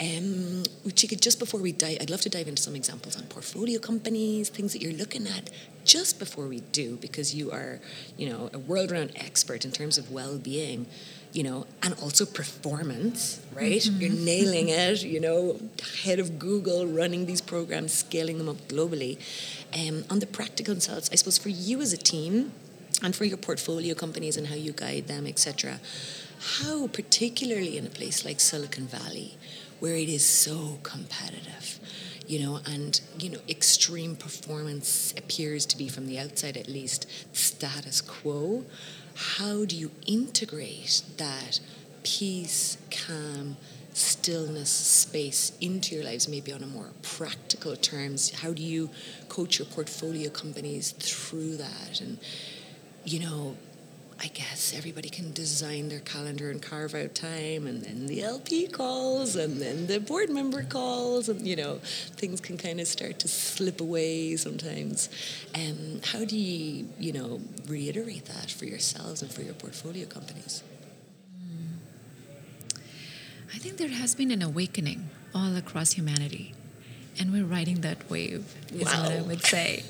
Um, 0.00 0.64
Chika, 0.86 1.20
just 1.20 1.38
before 1.38 1.60
we 1.60 1.72
dive, 1.72 1.98
I'd 2.00 2.10
love 2.10 2.22
to 2.22 2.30
dive 2.30 2.48
into 2.48 2.62
some 2.62 2.74
examples 2.74 3.16
on 3.16 3.24
portfolio 3.24 3.78
companies, 3.78 4.48
things 4.48 4.72
that 4.72 4.80
you're 4.80 4.94
looking 4.94 5.26
at 5.26 5.50
just 5.84 6.18
before 6.18 6.46
we 6.46 6.60
do, 6.72 6.96
because 6.96 7.34
you 7.34 7.50
are, 7.50 7.80
you 8.16 8.28
know, 8.28 8.50
a 8.52 8.58
world-renowned 8.58 9.12
expert 9.16 9.64
in 9.64 9.72
terms 9.72 9.98
of 9.98 10.10
well-being, 10.10 10.86
you 11.32 11.42
know, 11.42 11.66
and 11.82 11.94
also 12.02 12.26
performance, 12.26 13.40
right? 13.54 13.84
You're 13.86 14.10
nailing 14.10 14.68
it, 14.68 15.02
you 15.02 15.20
know, 15.20 15.60
head 16.02 16.18
of 16.18 16.38
Google, 16.38 16.86
running 16.86 17.26
these 17.26 17.40
programs, 17.40 17.92
scaling 17.92 18.38
them 18.38 18.48
up 18.48 18.56
globally. 18.68 19.18
Um, 19.72 20.04
on 20.10 20.18
the 20.18 20.26
practical 20.26 20.74
results, 20.74 21.08
I 21.12 21.14
suppose 21.14 21.38
for 21.38 21.50
you 21.50 21.80
as 21.80 21.92
a 21.92 21.96
team, 21.96 22.52
and 23.02 23.14
for 23.14 23.24
your 23.24 23.36
portfolio 23.36 23.94
companies 23.94 24.36
and 24.36 24.48
how 24.48 24.54
you 24.54 24.72
guide 24.72 25.06
them, 25.08 25.26
etc. 25.26 25.80
How, 26.58 26.86
particularly 26.88 27.76
in 27.76 27.86
a 27.86 27.90
place 27.90 28.24
like 28.24 28.40
Silicon 28.40 28.86
Valley, 28.86 29.36
where 29.78 29.94
it 29.94 30.08
is 30.08 30.24
so 30.24 30.78
competitive, 30.82 31.78
you 32.30 32.38
know, 32.38 32.60
and 32.64 33.00
you 33.18 33.28
know, 33.28 33.40
extreme 33.48 34.14
performance 34.14 35.12
appears 35.16 35.66
to 35.66 35.76
be, 35.76 35.88
from 35.88 36.06
the 36.06 36.16
outside 36.16 36.56
at 36.56 36.68
least, 36.68 37.04
status 37.32 38.00
quo. 38.00 38.64
How 39.16 39.64
do 39.64 39.74
you 39.74 39.90
integrate 40.06 41.02
that 41.16 41.58
peace, 42.04 42.78
calm, 42.88 43.56
stillness 43.94 44.70
space 44.70 45.50
into 45.60 45.96
your 45.96 46.04
lives, 46.04 46.28
maybe 46.28 46.52
on 46.52 46.62
a 46.62 46.68
more 46.68 46.90
practical 47.02 47.74
terms? 47.74 48.30
How 48.30 48.52
do 48.52 48.62
you 48.62 48.90
coach 49.28 49.58
your 49.58 49.66
portfolio 49.66 50.30
companies 50.30 50.92
through 50.92 51.56
that? 51.56 52.00
And 52.00 52.18
you 53.04 53.18
know, 53.18 53.56
I 54.22 54.26
guess 54.26 54.74
everybody 54.76 55.08
can 55.08 55.32
design 55.32 55.88
their 55.88 56.00
calendar 56.00 56.50
and 56.50 56.60
carve 56.60 56.94
out 56.94 57.14
time, 57.14 57.66
and 57.66 57.82
then 57.82 58.04
the 58.06 58.22
LP 58.22 58.66
calls, 58.66 59.34
and 59.34 59.62
then 59.62 59.86
the 59.86 59.98
board 59.98 60.28
member 60.28 60.62
calls, 60.62 61.30
and 61.30 61.48
you 61.48 61.56
know, 61.56 61.78
things 62.16 62.38
can 62.38 62.58
kind 62.58 62.80
of 62.80 62.86
start 62.86 63.18
to 63.20 63.28
slip 63.28 63.80
away 63.80 64.36
sometimes. 64.36 65.08
Um, 65.54 66.02
how 66.04 66.26
do 66.26 66.36
you, 66.36 66.86
you 66.98 67.14
know, 67.14 67.40
reiterate 67.66 68.26
that 68.26 68.50
for 68.50 68.66
yourselves 68.66 69.22
and 69.22 69.32
for 69.32 69.40
your 69.40 69.54
portfolio 69.54 70.04
companies? 70.04 70.62
I 73.54 73.56
think 73.56 73.78
there 73.78 73.88
has 73.88 74.14
been 74.14 74.30
an 74.30 74.42
awakening 74.42 75.08
all 75.34 75.56
across 75.56 75.92
humanity, 75.92 76.52
and 77.18 77.32
we're 77.32 77.44
riding 77.44 77.80
that 77.80 78.10
wave, 78.10 78.54
is 78.70 78.84
what 78.84 79.12
I 79.12 79.22
would 79.22 79.42
say. 79.42 79.84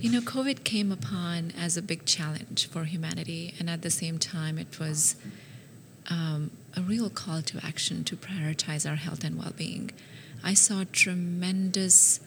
You 0.00 0.10
know, 0.10 0.20
COVID 0.20 0.64
came 0.64 0.90
upon 0.90 1.52
as 1.58 1.76
a 1.76 1.82
big 1.82 2.04
challenge 2.06 2.68
for 2.68 2.84
humanity, 2.84 3.54
and 3.58 3.70
at 3.70 3.82
the 3.82 3.90
same 3.90 4.18
time, 4.18 4.58
it 4.58 4.78
was 4.80 5.16
um, 6.10 6.50
a 6.76 6.80
real 6.80 7.08
call 7.08 7.42
to 7.42 7.64
action 7.64 8.04
to 8.04 8.16
prioritize 8.16 8.88
our 8.88 8.96
health 8.96 9.22
and 9.24 9.38
well 9.38 9.52
being. 9.56 9.92
I 10.42 10.54
saw 10.54 10.80
a 10.80 10.84
tremendous 10.84 12.20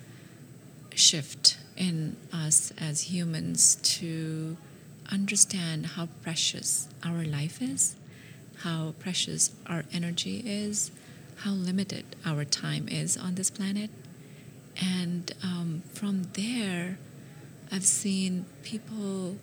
shift 0.95 1.57
in 1.77 2.17
us 2.33 2.71
as 2.77 3.11
humans 3.11 3.75
to 3.75 4.57
understand 5.11 5.85
how 5.85 6.07
precious 6.21 6.87
our 7.03 7.23
life 7.23 7.61
is, 7.61 7.95
how 8.59 8.93
precious 8.99 9.51
our 9.67 9.85
energy 9.91 10.43
is, 10.45 10.91
how 11.37 11.51
limited 11.51 12.05
our 12.25 12.45
time 12.45 12.87
is 12.87 13.17
on 13.17 13.35
this 13.35 13.49
planet. 13.49 13.89
And 14.81 15.33
um, 15.43 15.83
from 15.93 16.23
there, 16.33 16.97
I've 17.71 17.85
seen 17.85 18.45
people 18.63 19.37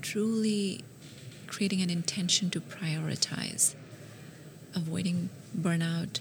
truly 0.00 0.82
creating 1.46 1.80
an 1.80 1.90
intention 1.90 2.50
to 2.50 2.60
prioritize, 2.60 3.74
avoiding 4.74 5.30
burnout, 5.56 6.18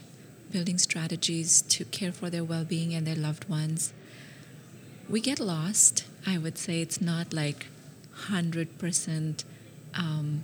building 0.51 0.77
strategies 0.77 1.63
to 1.63 1.85
care 1.85 2.11
for 2.11 2.29
their 2.29 2.43
well 2.43 2.65
being 2.65 2.93
and 2.93 3.07
their 3.07 3.15
loved 3.15 3.49
ones. 3.49 3.93
We 5.09 5.21
get 5.21 5.39
lost. 5.39 6.05
I 6.27 6.37
would 6.37 6.57
say 6.57 6.81
it's 6.81 7.01
not 7.01 7.33
like 7.33 7.65
100% 8.27 9.43
um, 9.95 10.43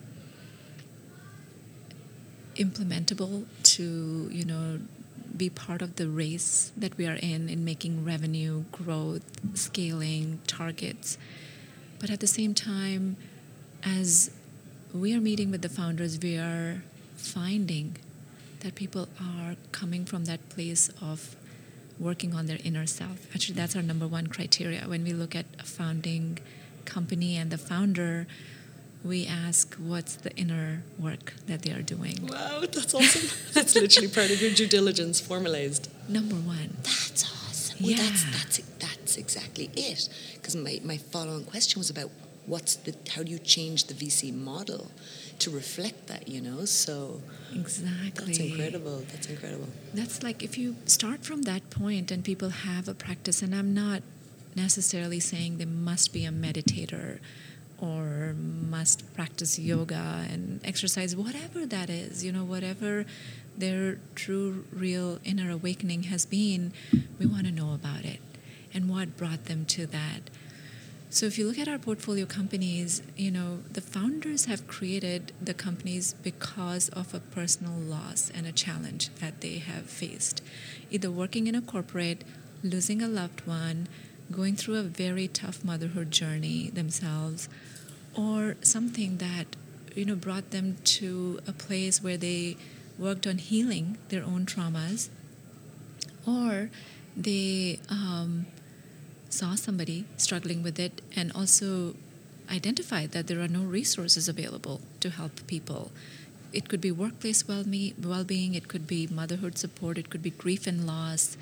implementable 2.55 3.45
to, 3.63 4.29
you 4.31 4.45
know, 4.45 4.79
be 5.37 5.49
part 5.49 5.81
of 5.81 5.95
the 5.95 6.07
race 6.07 6.71
that 6.77 6.97
we 6.97 7.07
are 7.07 7.15
in, 7.15 7.49
in 7.49 7.63
making 7.63 8.03
revenue, 8.03 8.63
growth, 8.71 9.23
scaling, 9.55 10.39
targets. 10.47 11.17
But 11.99 12.09
at 12.09 12.19
the 12.19 12.27
same 12.27 12.53
time, 12.53 13.17
as 13.83 14.31
we 14.93 15.15
are 15.15 15.21
meeting 15.21 15.51
with 15.51 15.61
the 15.61 15.69
founders, 15.69 16.19
we 16.19 16.37
are 16.37 16.83
finding 17.15 17.97
that 18.61 18.75
people 18.75 19.07
are 19.21 19.55
coming 19.71 20.05
from 20.05 20.25
that 20.25 20.49
place 20.49 20.89
of 21.01 21.35
working 21.99 22.33
on 22.33 22.45
their 22.45 22.59
inner 22.63 22.85
self. 22.85 23.27
Actually, 23.33 23.55
that's 23.55 23.75
our 23.75 23.81
number 23.81 24.07
one 24.07 24.27
criteria. 24.27 24.81
When 24.87 25.03
we 25.03 25.13
look 25.13 25.35
at 25.35 25.45
a 25.59 25.63
founding 25.63 26.39
company 26.85 27.37
and 27.37 27.51
the 27.51 27.57
founder, 27.57 28.27
we 29.03 29.25
ask 29.25 29.75
what's 29.75 30.15
the 30.15 30.35
inner 30.35 30.83
work 30.99 31.33
that 31.47 31.61
they 31.61 31.71
are 31.71 31.81
doing. 31.81 32.17
Wow, 32.27 32.61
that's 32.61 32.93
awesome. 32.99 33.29
that's 33.53 33.75
literally 33.75 34.07
part 34.09 34.31
of 34.31 34.41
your 34.41 34.51
due 34.51 34.67
diligence 34.67 35.19
formalized. 35.21 35.89
Number 36.09 36.35
one. 36.35 36.77
That's 36.83 37.23
awesome. 37.23 37.77
Well, 37.81 37.91
Yeah. 37.91 37.97
that's, 38.03 38.23
that's, 38.31 38.57
that's 38.79 39.17
exactly 39.17 39.69
it. 39.75 40.09
Because 40.35 40.55
my, 40.55 40.79
my 40.83 40.97
follow 40.97 41.35
on 41.35 41.43
question 41.45 41.79
was 41.79 41.89
about 41.89 42.09
what's 42.45 42.75
the, 42.75 42.95
how 43.11 43.23
do 43.23 43.31
you 43.31 43.39
change 43.39 43.85
the 43.85 43.93
VC 43.93 44.33
model 44.33 44.91
to 45.39 45.51
reflect 45.51 46.07
that, 46.07 46.27
you 46.27 46.41
know? 46.41 46.65
So 46.65 47.21
Exactly. 47.55 48.25
that's 48.25 48.39
incredible. 48.39 49.03
That's 49.11 49.27
incredible. 49.27 49.67
That's 49.93 50.23
like 50.23 50.43
if 50.43 50.57
you 50.57 50.75
start 50.85 51.23
from 51.23 51.43
that 51.43 51.69
point 51.69 52.11
and 52.11 52.23
people 52.23 52.49
have 52.49 52.87
a 52.87 52.93
practice, 52.93 53.41
and 53.41 53.53
I'm 53.55 53.73
not 53.73 54.01
necessarily 54.55 55.19
saying 55.19 55.59
they 55.59 55.65
must 55.65 56.11
be 56.13 56.25
a 56.25 56.31
meditator 56.31 57.19
or 57.79 58.33
must 58.33 59.13
practice 59.13 59.59
yoga 59.59 60.25
and 60.31 60.59
exercise, 60.63 61.15
whatever 61.15 61.65
that 61.65 61.89
is, 61.89 62.23
you 62.23 62.31
know, 62.31 62.43
whatever 62.43 63.05
their 63.57 63.99
true, 64.15 64.65
real 64.71 65.19
inner 65.23 65.51
awakening 65.51 66.03
has 66.03 66.25
been, 66.25 66.73
we 67.19 67.25
want 67.25 67.45
to 67.45 67.51
know 67.51 67.73
about 67.73 68.05
it 68.05 68.19
and 68.73 68.89
what 68.89 69.17
brought 69.17 69.45
them 69.45 69.65
to 69.65 69.87
that. 69.87 70.29
So 71.09 71.25
if 71.25 71.37
you 71.37 71.47
look 71.47 71.57
at 71.57 71.69
our 71.69 71.77
portfolio 71.77 72.25
companies, 72.25 73.01
you 73.15 73.31
know, 73.31 73.59
the 73.71 73.81
founders 73.81 74.45
have 74.45 74.67
created 74.67 75.31
the 75.41 75.53
companies 75.53 76.13
because 76.21 76.89
of 76.89 77.13
a 77.13 77.19
personal 77.19 77.79
loss 77.79 78.29
and 78.35 78.45
a 78.45 78.51
challenge 78.51 79.09
that 79.21 79.39
they 79.39 79.59
have 79.59 79.85
faced. 79.85 80.43
Either 80.91 81.09
working 81.09 81.47
in 81.47 81.55
a 81.55 81.61
corporate, 81.61 82.25
losing 82.61 83.01
a 83.01 83.07
loved 83.07 83.47
one, 83.47 83.87
going 84.31 84.55
through 84.55 84.75
a 84.75 84.83
very 84.83 85.29
tough 85.29 85.63
motherhood 85.63 86.11
journey 86.11 86.69
themselves, 86.69 87.47
or 88.17 88.55
something 88.61 89.17
that, 89.17 89.55
you 89.95 90.05
know, 90.05 90.15
brought 90.15 90.51
them 90.51 90.77
to 90.83 91.39
a 91.47 91.53
place 91.53 92.01
where 92.01 92.17
they 92.17 92.57
worked 92.97 93.27
on 93.27 93.37
healing 93.37 93.97
their 94.09 94.23
own 94.23 94.45
traumas, 94.45 95.09
or 96.25 96.69
they 97.15 97.79
um, 97.89 98.47
saw 99.29 99.55
somebody 99.55 100.05
struggling 100.17 100.63
with 100.63 100.79
it 100.79 101.01
and 101.15 101.31
also 101.33 101.95
identified 102.49 103.11
that 103.11 103.27
there 103.27 103.39
are 103.41 103.47
no 103.47 103.61
resources 103.61 104.27
available 104.27 104.81
to 104.99 105.09
help 105.09 105.45
people. 105.47 105.91
It 106.53 106.69
could 106.69 106.81
be 106.81 106.91
workplace 106.91 107.47
well-being, 107.47 108.55
it 108.55 108.67
could 108.67 108.87
be 108.87 109.05
motherhood 109.07 109.57
support, 109.57 109.97
it 109.97 110.09
could 110.09 110.23
be 110.23 110.31
grief 110.31 110.65
and 110.65 110.87
loss. 110.87 111.37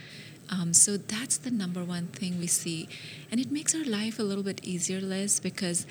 Um, 0.49 0.73
so 0.73 0.97
that's 0.97 1.37
the 1.37 1.51
number 1.51 1.83
one 1.83 2.07
thing 2.07 2.39
we 2.39 2.47
see. 2.47 2.89
And 3.31 3.39
it 3.39 3.51
makes 3.51 3.73
our 3.73 3.83
life 3.83 4.19
a 4.19 4.23
little 4.23 4.43
bit 4.43 4.63
easier, 4.63 4.99
Liz, 4.99 5.39
because 5.39 5.85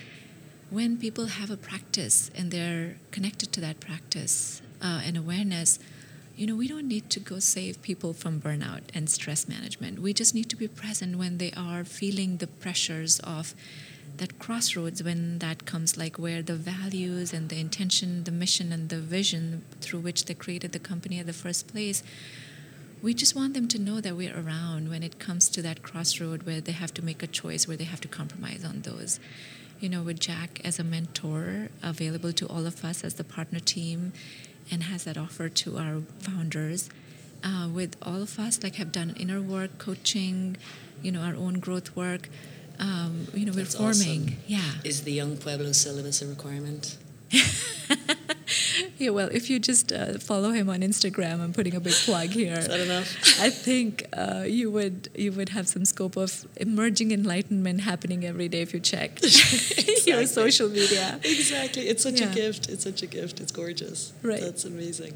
when 0.70 0.96
people 0.96 1.26
have 1.26 1.50
a 1.50 1.56
practice 1.56 2.30
and 2.36 2.50
they're 2.50 2.96
connected 3.10 3.52
to 3.52 3.60
that 3.60 3.80
practice 3.80 4.62
uh, 4.82 5.02
and 5.04 5.16
awareness, 5.16 5.78
you 6.36 6.46
know, 6.46 6.56
we 6.56 6.66
don't 6.66 6.88
need 6.88 7.10
to 7.10 7.20
go 7.20 7.38
save 7.38 7.80
people 7.82 8.12
from 8.12 8.40
burnout 8.40 8.80
and 8.92 9.08
stress 9.08 9.46
management. 9.48 10.00
We 10.00 10.12
just 10.12 10.34
need 10.34 10.50
to 10.50 10.56
be 10.56 10.66
present 10.66 11.16
when 11.16 11.38
they 11.38 11.52
are 11.56 11.84
feeling 11.84 12.38
the 12.38 12.48
pressures 12.48 13.20
of 13.20 13.54
that 14.16 14.38
crossroads 14.38 15.02
when 15.02 15.38
that 15.40 15.64
comes 15.64 15.96
like 15.96 16.16
where 16.18 16.42
the 16.42 16.54
values 16.54 17.32
and 17.32 17.48
the 17.48 17.58
intention 17.58 18.24
the 18.24 18.30
mission 18.30 18.72
and 18.72 18.88
the 18.88 19.00
vision 19.00 19.64
through 19.80 20.00
which 20.00 20.26
they 20.26 20.34
created 20.34 20.72
the 20.72 20.78
company 20.78 21.18
at 21.18 21.26
the 21.26 21.32
first 21.32 21.66
place 21.66 22.02
we 23.02 23.12
just 23.12 23.34
want 23.34 23.54
them 23.54 23.68
to 23.68 23.78
know 23.78 24.00
that 24.00 24.16
we're 24.16 24.34
around 24.38 24.88
when 24.88 25.02
it 25.02 25.18
comes 25.18 25.48
to 25.48 25.60
that 25.60 25.82
crossroad 25.82 26.44
where 26.44 26.60
they 26.60 26.72
have 26.72 26.94
to 26.94 27.04
make 27.04 27.22
a 27.22 27.26
choice 27.26 27.66
where 27.66 27.76
they 27.76 27.84
have 27.84 28.00
to 28.00 28.08
compromise 28.08 28.64
on 28.64 28.82
those 28.82 29.18
you 29.84 29.90
know 29.90 30.02
with 30.02 30.18
jack 30.18 30.62
as 30.64 30.78
a 30.78 30.84
mentor 30.84 31.68
available 31.82 32.32
to 32.32 32.46
all 32.48 32.64
of 32.66 32.82
us 32.86 33.04
as 33.04 33.14
the 33.20 33.22
partner 33.36 33.60
team 33.60 34.14
and 34.70 34.84
has 34.84 35.04
that 35.04 35.18
offer 35.18 35.50
to 35.50 35.76
our 35.76 36.00
founders 36.20 36.88
uh, 37.44 37.68
with 37.68 37.94
all 38.00 38.22
of 38.22 38.38
us 38.38 38.62
like 38.62 38.76
have 38.76 38.90
done 38.90 39.14
inner 39.20 39.42
work 39.42 39.76
coaching 39.76 40.56
you 41.02 41.12
know 41.12 41.20
our 41.20 41.34
own 41.36 41.54
growth 41.66 41.94
work 41.94 42.30
um, 42.80 43.26
you 43.34 43.44
know 43.44 43.52
we're 43.52 43.58
That's 43.64 43.74
forming 43.76 44.22
awesome. 44.22 44.36
yeah 44.46 44.72
Is 44.84 45.02
the 45.02 45.12
Young 45.12 45.36
Pueblo 45.36 45.72
syllabus 45.72 46.22
a 46.22 46.26
requirement? 46.28 46.96
yeah 48.98 49.10
well 49.10 49.28
if 49.32 49.48
you 49.50 49.58
just 49.58 49.92
uh, 49.92 50.18
follow 50.18 50.50
him 50.50 50.68
on 50.68 50.80
instagram 50.80 51.40
i'm 51.40 51.52
putting 51.52 51.74
a 51.74 51.80
big 51.80 51.94
plug 52.06 52.28
here 52.28 52.54
Is 52.58 52.68
that 52.68 52.80
enough? 52.80 53.08
I 53.40 53.50
think 53.50 54.04
uh, 54.12 54.44
you 54.46 54.70
would 54.70 55.08
you 55.14 55.32
would 55.32 55.50
have 55.50 55.66
some 55.68 55.84
scope 55.84 56.16
of 56.16 56.46
emerging 56.56 57.10
enlightenment 57.12 57.80
happening 57.82 58.24
every 58.24 58.48
day 58.48 58.60
if 58.62 58.72
you 58.74 58.80
check 58.80 59.10
your 60.06 60.26
social 60.26 60.68
media. 60.68 61.18
Exactly. 61.24 61.82
It's 61.90 62.02
such 62.02 62.20
Yeah. 62.20 62.30
a 62.30 62.34
gift. 62.34 62.68
It's 62.68 62.84
such 62.84 63.02
a 63.02 63.06
gift. 63.06 63.40
It's 63.40 63.52
gorgeous. 63.52 64.12
Right. 64.22 64.40
That's 64.40 64.64
amazing. 64.64 65.14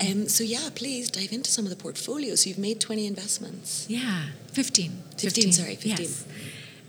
Um, 0.00 0.28
so, 0.28 0.42
yeah, 0.44 0.68
please 0.74 1.10
dive 1.10 1.32
into 1.32 1.50
some 1.50 1.64
of 1.66 1.70
the 1.70 1.76
portfolios. 1.76 2.46
You've 2.46 2.58
made 2.58 2.80
20 2.80 3.06
investments. 3.06 3.86
Yeah, 3.88 4.22
15. 4.52 4.90
15, 5.18 5.52
sorry, 5.52 5.76
15. 5.76 5.90
Yes. 5.98 6.24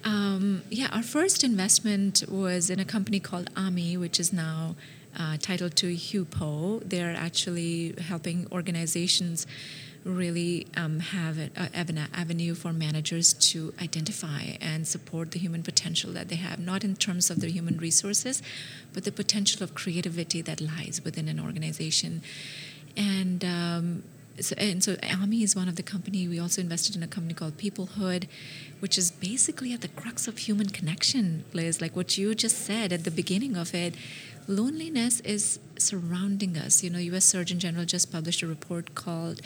Um, 0.04 0.64
yeah, 0.70 0.88
our 0.92 1.04
first 1.04 1.44
investment 1.44 2.24
was 2.30 2.70
in 2.70 2.80
a 2.80 2.86
company 2.86 3.20
called 3.20 3.50
AMI, 3.56 3.98
which 3.98 4.20
is 4.20 4.32
now 4.34 4.76
uh, 5.18 5.38
titled 5.38 5.76
to 5.78 5.94
HUPO. 5.94 6.82
They're 6.88 7.16
actually 7.16 7.96
helping 8.00 8.48
organizations 8.52 9.48
really 10.04 10.66
um, 10.76 11.00
have 11.00 11.38
a, 11.38 11.50
an 11.76 12.00
avenue 12.14 12.56
for 12.56 12.74
managers 12.74 13.34
to 13.34 13.74
identify 13.82 14.58
and 14.60 14.88
support 14.88 15.32
the 15.32 15.40
human 15.40 15.62
potential 15.62 16.12
that 16.14 16.28
they 16.30 16.36
have, 16.36 16.60
not 16.60 16.84
in 16.84 16.96
terms 16.96 17.30
of 17.30 17.40
their 17.40 17.50
human 17.50 17.78
resources, 17.78 18.42
but 18.94 19.04
the 19.04 19.12
potential 19.12 19.64
of 19.64 19.76
creativity 19.76 20.42
that 20.42 20.60
lies 20.60 21.02
within 21.04 21.28
an 21.28 21.40
organization. 21.40 22.22
And 22.98 23.46
um, 23.46 24.04
so, 24.40 24.56
and 24.58 24.84
so 24.84 24.96
AMI 25.04 25.44
is 25.44 25.56
one 25.56 25.68
of 25.68 25.76
the 25.76 25.84
company. 25.84 26.28
We 26.28 26.40
also 26.40 26.62
invested 26.62 26.96
in 26.96 27.04
a 27.04 27.08
company 27.08 27.34
called 27.34 27.58
Peoplehood, 27.58 28.28
which 28.80 28.98
is 28.98 29.12
basically 29.12 29.74
at 29.74 29.82
the 29.82 29.88
crux 29.90 30.28
of 30.28 30.38
human 30.40 30.70
connection, 30.70 31.44
Liz. 31.54 31.82
Like 31.82 31.96
what 31.96 32.18
you 32.18 32.34
just 32.34 32.58
said 32.58 32.92
at 32.92 33.04
the 33.04 33.12
beginning 33.12 33.56
of 33.56 33.76
it, 33.76 33.94
loneliness 34.48 35.20
is 35.22 35.60
surrounding 35.78 36.58
us. 36.58 36.84
You 36.84 36.90
know, 36.90 37.00
U.S. 37.00 37.26
Surgeon 37.26 37.60
General 37.60 37.86
just 37.86 38.12
published 38.12 38.42
a 38.42 38.48
report 38.48 38.96
called 38.96 39.42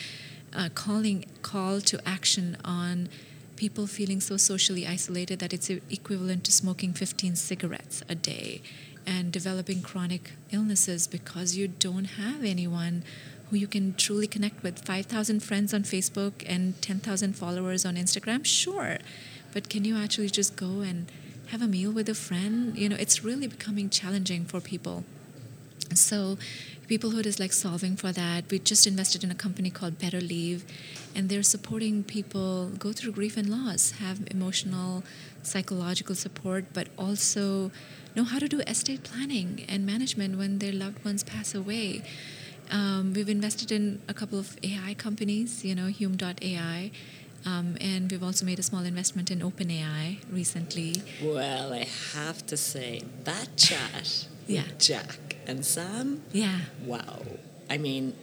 uh, 0.53 0.69
"Calling 0.73 1.25
Call 1.41 1.81
to 1.81 1.99
Action 2.07 2.57
on." 2.63 3.09
People 3.55 3.87
feeling 3.87 4.19
so 4.19 4.35
socially 4.35 4.85
isolated 4.85 5.39
that 5.39 5.53
it's 5.53 5.69
equivalent 5.69 6.43
to 6.43 6.51
smoking 6.51 6.91
15 6.91 7.37
cigarettes 7.37 8.03
a 8.09 8.13
day 8.13 8.61
and 9.07 9.31
developing 9.31 9.81
chronic 9.81 10.31
illnesses 10.51 11.07
because 11.07 11.55
you 11.55 11.69
don't 11.69 12.03
have 12.03 12.43
anyone 12.43 13.01
who 13.49 13.57
you 13.57 13.67
can 13.67 13.93
truly 13.93 14.27
connect 14.27 14.63
with. 14.63 14.83
5,000 14.83 15.41
friends 15.41 15.73
on 15.73 15.83
Facebook 15.83 16.43
and 16.45 16.81
10,000 16.81 17.33
followers 17.33 17.85
on 17.85 17.95
Instagram? 17.95 18.43
Sure. 18.43 18.97
But 19.53 19.69
can 19.69 19.85
you 19.85 19.95
actually 19.95 20.29
just 20.29 20.55
go 20.55 20.81
and 20.81 21.09
have 21.47 21.61
a 21.61 21.67
meal 21.67 21.91
with 21.91 22.09
a 22.09 22.15
friend? 22.15 22.77
You 22.77 22.89
know, 22.89 22.95
it's 22.99 23.23
really 23.23 23.47
becoming 23.47 23.89
challenging 23.89 24.45
for 24.45 24.59
people. 24.59 25.03
So, 25.93 26.37
Peoplehood 26.87 27.25
is 27.25 27.39
like 27.39 27.51
solving 27.51 27.95
for 27.95 28.11
that. 28.11 28.43
We 28.51 28.59
just 28.59 28.85
invested 28.85 29.23
in 29.23 29.31
a 29.31 29.35
company 29.35 29.71
called 29.71 29.97
Better 29.97 30.21
Leave, 30.21 30.63
and 31.15 31.29
they're 31.29 31.41
supporting 31.41 32.03
people 32.03 32.69
go 32.77 32.91
through 32.91 33.13
grief 33.13 33.37
and 33.37 33.49
loss, 33.49 33.91
have 33.91 34.19
emotional, 34.29 35.03
psychological 35.41 36.13
support, 36.13 36.65
but 36.73 36.89
also 36.95 37.71
know 38.15 38.23
how 38.23 38.37
to 38.37 38.47
do 38.47 38.59
estate 38.61 39.03
planning 39.03 39.65
and 39.67 39.83
management 39.83 40.37
when 40.37 40.59
their 40.59 40.71
loved 40.71 41.03
ones 41.03 41.23
pass 41.23 41.55
away. 41.55 42.03
Um, 42.69 43.13
we've 43.15 43.29
invested 43.29 43.71
in 43.71 43.99
a 44.07 44.13
couple 44.13 44.37
of 44.37 44.55
AI 44.61 44.93
companies, 44.93 45.65
you 45.65 45.73
know, 45.73 45.87
Hume.ai, 45.87 46.91
um, 47.45 47.77
and 47.79 48.11
we've 48.11 48.23
also 48.23 48.45
made 48.45 48.59
a 48.59 48.63
small 48.63 48.83
investment 48.83 49.29
in 49.31 49.39
OpenAI 49.39 50.17
recently. 50.31 51.01
Well, 51.21 51.73
I 51.73 51.85
have 52.13 52.45
to 52.47 52.57
say, 52.57 53.03
that 53.23 53.55
chat 53.57 54.27
Yeah. 54.47 54.63
with 54.63 54.79
Jack 54.79 55.35
and 55.47 55.65
Sam, 55.65 56.23
Yeah. 56.31 56.61
wow. 56.83 57.23
I 57.69 57.77
mean, 57.77 58.13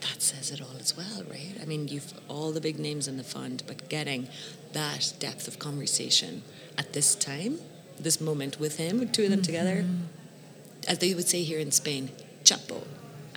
that 0.00 0.20
says 0.20 0.50
it 0.50 0.60
all 0.60 0.76
as 0.80 0.96
well, 0.96 1.22
right? 1.30 1.54
I 1.60 1.64
mean, 1.64 1.88
you've 1.88 2.12
all 2.28 2.50
the 2.52 2.60
big 2.60 2.78
names 2.78 3.06
in 3.06 3.16
the 3.16 3.24
fund, 3.24 3.62
but 3.66 3.88
getting 3.88 4.28
that 4.72 5.12
depth 5.18 5.46
of 5.48 5.58
conversation 5.58 6.42
at 6.76 6.92
this 6.92 7.14
time, 7.14 7.58
this 8.00 8.20
moment 8.20 8.58
with 8.58 8.78
him, 8.78 9.08
two 9.10 9.24
of 9.24 9.30
them 9.30 9.42
together, 9.42 9.84
as 10.88 10.98
they 10.98 11.14
would 11.14 11.28
say 11.28 11.42
here 11.44 11.60
in 11.60 11.70
Spain, 11.70 12.10
chapo. 12.44 12.84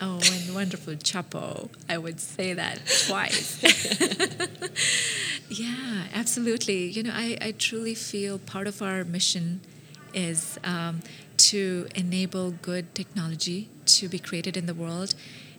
Oh, 0.01 0.19
and 0.23 0.53
wonderful 0.53 0.95
Chapo. 0.95 1.69
I 1.87 1.97
would 1.97 2.19
say 2.19 2.53
that 2.53 2.79
twice. 3.07 3.63
yeah, 5.49 6.07
absolutely. 6.13 6.87
You 6.87 7.03
know, 7.03 7.11
I, 7.13 7.37
I 7.41 7.51
truly 7.53 7.95
feel 7.95 8.37
part 8.39 8.67
of 8.67 8.81
our 8.81 9.03
mission 9.03 9.61
is 10.13 10.57
um, 10.63 11.01
to 11.01 11.15
to 11.37 11.87
enable 11.95 12.51
good 12.51 12.93
technology 12.95 13.69
to 13.85 14.07
be 14.07 14.17
created 14.17 14.57
in 14.57 14.65
the 14.65 14.73
world 14.73 15.13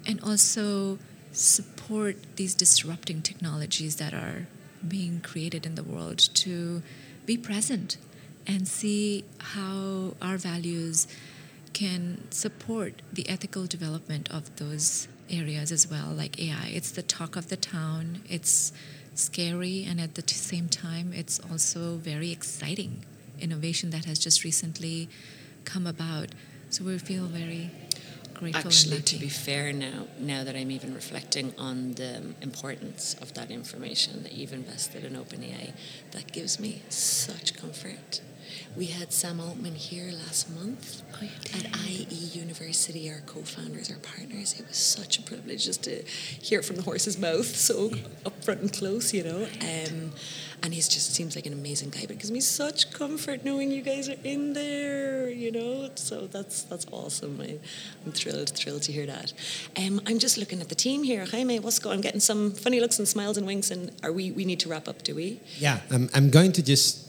and 0.07 0.21
also 0.23 0.99
support 1.33 2.17
these 2.37 2.55
disrupting 2.55 3.23
technologies 3.23 3.97
that 3.97 4.13
are 4.15 4.47
being 4.87 5.21
created 5.21 5.67
in 5.67 5.75
the 5.75 5.83
world 5.83 6.19
to 6.19 6.83
be 7.25 7.37
present 7.37 7.97
and 8.47 8.67
see 8.67 9.25
how 9.39 10.15
our 10.23 10.37
values 10.37 11.07
can 11.77 12.27
support 12.31 13.03
the 13.13 13.29
ethical 13.29 13.67
development 13.67 14.31
of 14.31 14.57
those 14.57 15.09
areas 15.29 15.71
as 15.71 15.87
well, 15.91 16.09
like 16.09 16.41
AI. 16.41 16.69
It's 16.73 16.91
the 16.91 17.03
talk 17.03 17.37
of 17.37 17.51
the 17.51 17.57
town, 17.59 18.23
it's 18.31 18.73
scary, 19.15 19.85
and 19.87 20.01
at 20.01 20.15
the 20.15 20.23
t- 20.23 20.35
same 20.35 20.71
time, 20.71 21.13
it's 21.13 21.39
also 21.51 21.97
very 21.97 22.33
exciting 22.33 23.05
innovation 23.39 23.91
that 23.91 24.07
has 24.07 24.19
just 24.19 24.43
recently 24.43 25.11
come 25.67 25.87
about. 25.87 26.29
So 26.71 26.83
we 26.83 26.97
feel 26.97 27.27
very 27.27 27.71
grateful. 28.33 28.69
Actually, 28.69 29.03
to 29.03 29.19
be 29.19 29.29
fair, 29.29 29.71
now 29.75 30.07
now 30.19 30.45
that 30.45 30.57
I'm 30.57 30.71
even 30.71 30.95
reflecting 30.95 31.53
on 31.59 31.93
the 31.93 32.23
importance 32.41 33.17
of 33.21 33.35
that 33.35 33.51
information 33.51 34.23
that 34.23 34.33
you've 34.33 34.55
invested 34.55 35.05
in 35.05 35.13
OpenAI, 35.13 35.73
that 36.13 36.33
gives 36.33 36.59
me 36.59 36.81
such 36.89 37.55
comfort. 37.55 38.23
We 38.77 38.87
had 38.87 39.13
Sam 39.13 39.41
Altman 39.41 39.75
here 39.75 40.11
last 40.13 40.51
month 40.55 41.03
oh, 41.15 41.59
at 41.59 41.89
IE 41.89 42.15
University, 42.15 43.11
our 43.11 43.21
co-founders, 43.27 43.91
our 43.91 43.99
partners. 43.99 44.59
It 44.59 44.67
was 44.69 44.77
such 44.77 45.19
a 45.19 45.23
privilege 45.23 45.65
just 45.65 45.85
to 45.85 46.03
hear 46.03 46.61
it 46.61 46.65
from 46.65 46.77
the 46.77 46.83
horse's 46.83 47.19
mouth, 47.19 47.47
so 47.47 47.89
upfront 48.25 48.61
and 48.61 48.73
close, 48.73 49.15
you 49.15 49.25
know. 49.25 49.47
Um, 49.61 50.13
and 50.63 50.75
he 50.75 50.81
just 50.81 51.15
seems 51.15 51.37
like 51.37 51.47
an 51.47 51.53
amazing 51.53 51.91
guy. 51.91 52.03
But 52.03 52.13
it 52.13 52.19
gives 52.19 52.31
me 52.31 52.41
such 52.41 52.91
comfort 52.93 53.45
knowing 53.45 53.71
you 53.71 53.83
guys 53.83 54.09
are 54.09 54.17
in 54.25 54.53
there, 54.53 55.29
you 55.31 55.53
know. 55.53 55.91
So 55.95 56.27
that's 56.27 56.63
that's 56.65 56.87
awesome. 56.91 57.41
I, 57.41 57.59
am 58.05 58.13
thrilled, 58.13 58.51
thrilled 58.51 58.83
to 58.83 58.93
hear 58.93 59.07
that. 59.07 59.33
Um, 59.77 60.01
I'm 60.07 60.19
just 60.19 60.39
looking 60.39 60.61
at 60.61 60.69
the 60.69 60.75
team 60.75 61.03
here. 61.03 61.25
Jaime, 61.27 61.61
what's 61.61 61.79
going? 61.79 61.97
I'm 61.97 62.01
getting 62.01 62.21
some 62.21 62.53
funny 62.53 62.81
looks 62.81 62.99
and 62.99 63.07
smiles 63.07 63.37
and 63.37 63.47
winks. 63.47 63.71
And 63.71 63.93
are 64.03 64.13
we? 64.13 64.31
We 64.33 64.45
need 64.45 64.61
to 64.61 64.69
wrap 64.69 64.89
up, 64.89 65.03
do 65.03 65.15
we? 65.15 65.41
Yeah, 65.59 65.81
I'm, 65.91 66.09
I'm 66.15 66.31
going 66.31 66.53
to 66.53 66.63
just 66.63 67.06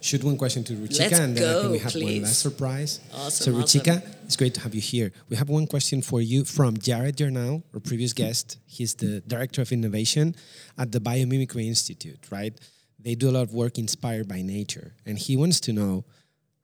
shoot 0.00 0.22
one 0.24 0.36
question 0.36 0.64
to 0.64 0.72
Ruchika, 0.74 0.98
Let's 1.10 1.18
and 1.18 1.36
then 1.36 1.42
go, 1.42 1.58
I 1.58 1.60
think 1.60 1.72
we 1.72 1.78
have 1.78 1.92
please. 1.92 2.04
one 2.04 2.22
last 2.22 2.40
surprise. 2.40 3.00
Awesome, 3.14 3.30
So, 3.30 3.52
Ruchika, 3.52 3.98
awesome. 3.98 4.12
it's 4.24 4.36
great 4.36 4.54
to 4.54 4.60
have 4.60 4.74
you 4.74 4.80
here. 4.80 5.12
We 5.28 5.36
have 5.36 5.48
one 5.48 5.66
question 5.66 6.02
for 6.02 6.20
you 6.20 6.44
from 6.44 6.76
Jared 6.78 7.16
Jernau, 7.16 7.62
our 7.74 7.80
previous 7.80 8.12
guest. 8.12 8.58
He's 8.66 8.94
the 8.94 9.20
director 9.26 9.62
of 9.62 9.72
innovation 9.72 10.34
at 10.76 10.92
the 10.92 11.00
Biomimicry 11.00 11.66
Institute. 11.66 12.18
Right? 12.30 12.58
They 12.98 13.14
do 13.14 13.28
a 13.28 13.32
lot 13.32 13.42
of 13.42 13.52
work 13.54 13.78
inspired 13.78 14.28
by 14.28 14.42
nature, 14.42 14.94
and 15.06 15.18
he 15.18 15.36
wants 15.36 15.60
to 15.60 15.72
know 15.72 16.04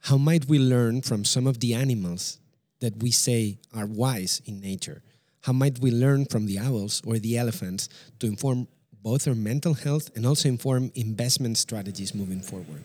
how 0.01 0.17
might 0.19 0.47
we 0.47 0.59
learn 0.59 1.01
from 1.03 1.25
some 1.25 1.47
of 1.47 1.61
the 1.61 1.75
animals 1.75 2.39
that 2.81 3.03
we 3.03 3.11
say 3.11 3.59
are 3.75 3.87
wise 3.87 4.43
in 4.45 4.61
nature. 4.61 5.03
How 5.43 5.53
might 5.53 5.79
we 5.79 5.91
learn 5.91 6.27
from 6.27 6.47
the 6.47 6.59
owls 6.59 7.01
or 7.07 7.19
the 7.19 7.39
elephants 7.39 7.89
to 8.19 8.27
inform 8.27 8.69
both 9.03 9.29
our 9.29 9.35
mental 9.35 9.75
health 9.75 10.11
and 10.17 10.27
also 10.27 10.49
inform 10.49 10.91
investment 10.95 11.57
strategies 11.59 12.15
moving 12.15 12.41
forward? 12.41 12.83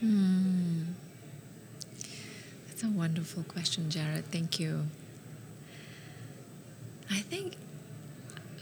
Hmm. 0.00 0.82
That's 2.66 2.82
a 2.84 2.88
wonderful 2.88 3.42
question, 3.44 3.90
Jared. 3.90 4.26
Thank 4.26 4.60
you. 4.60 4.86
I 7.10 7.20
think 7.20 7.54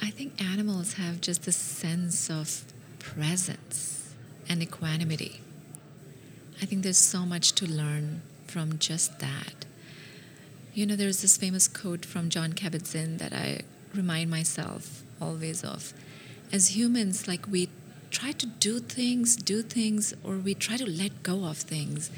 I 0.01 0.11
think 0.11 0.41
animals 0.43 0.95
have 0.95 1.21
just 1.21 1.47
a 1.47 1.53
sense 1.53 2.31
of 2.31 2.65
presence 2.99 4.15
and 4.49 4.63
equanimity. 4.63 5.41
I 6.61 6.67
think 6.67 6.83
there's 6.83 6.99
so 6.99 7.21
much 7.21 7.53
to 7.53 7.67
learn 7.67 8.23
from 8.47 8.79
just 8.79 9.19
that. 9.21 9.65
You 10.75 10.87
know, 10.87 10.97
there's 10.97 11.23
this 11.23 11.37
famous 11.37 11.69
quote 11.69 12.05
from 12.05 12.29
John 12.29 12.53
Kabat-Zinn 12.53 13.17
that 13.19 13.33
I 13.33 13.61
remind 13.95 14.31
myself 14.31 15.03
always 15.21 15.65
of. 15.65 15.93
As 16.53 16.77
humans, 16.77 17.27
like 17.27 17.47
we 17.49 17.69
try 18.25 18.33
to 18.33 18.47
do 18.47 18.79
things, 18.79 19.37
do 19.37 19.61
things, 19.61 20.15
or 20.25 20.37
we 20.37 20.55
try 20.55 20.79
to 20.79 20.87
let 20.87 21.23
go 21.23 21.45
of 21.45 21.59
things. 21.59 22.11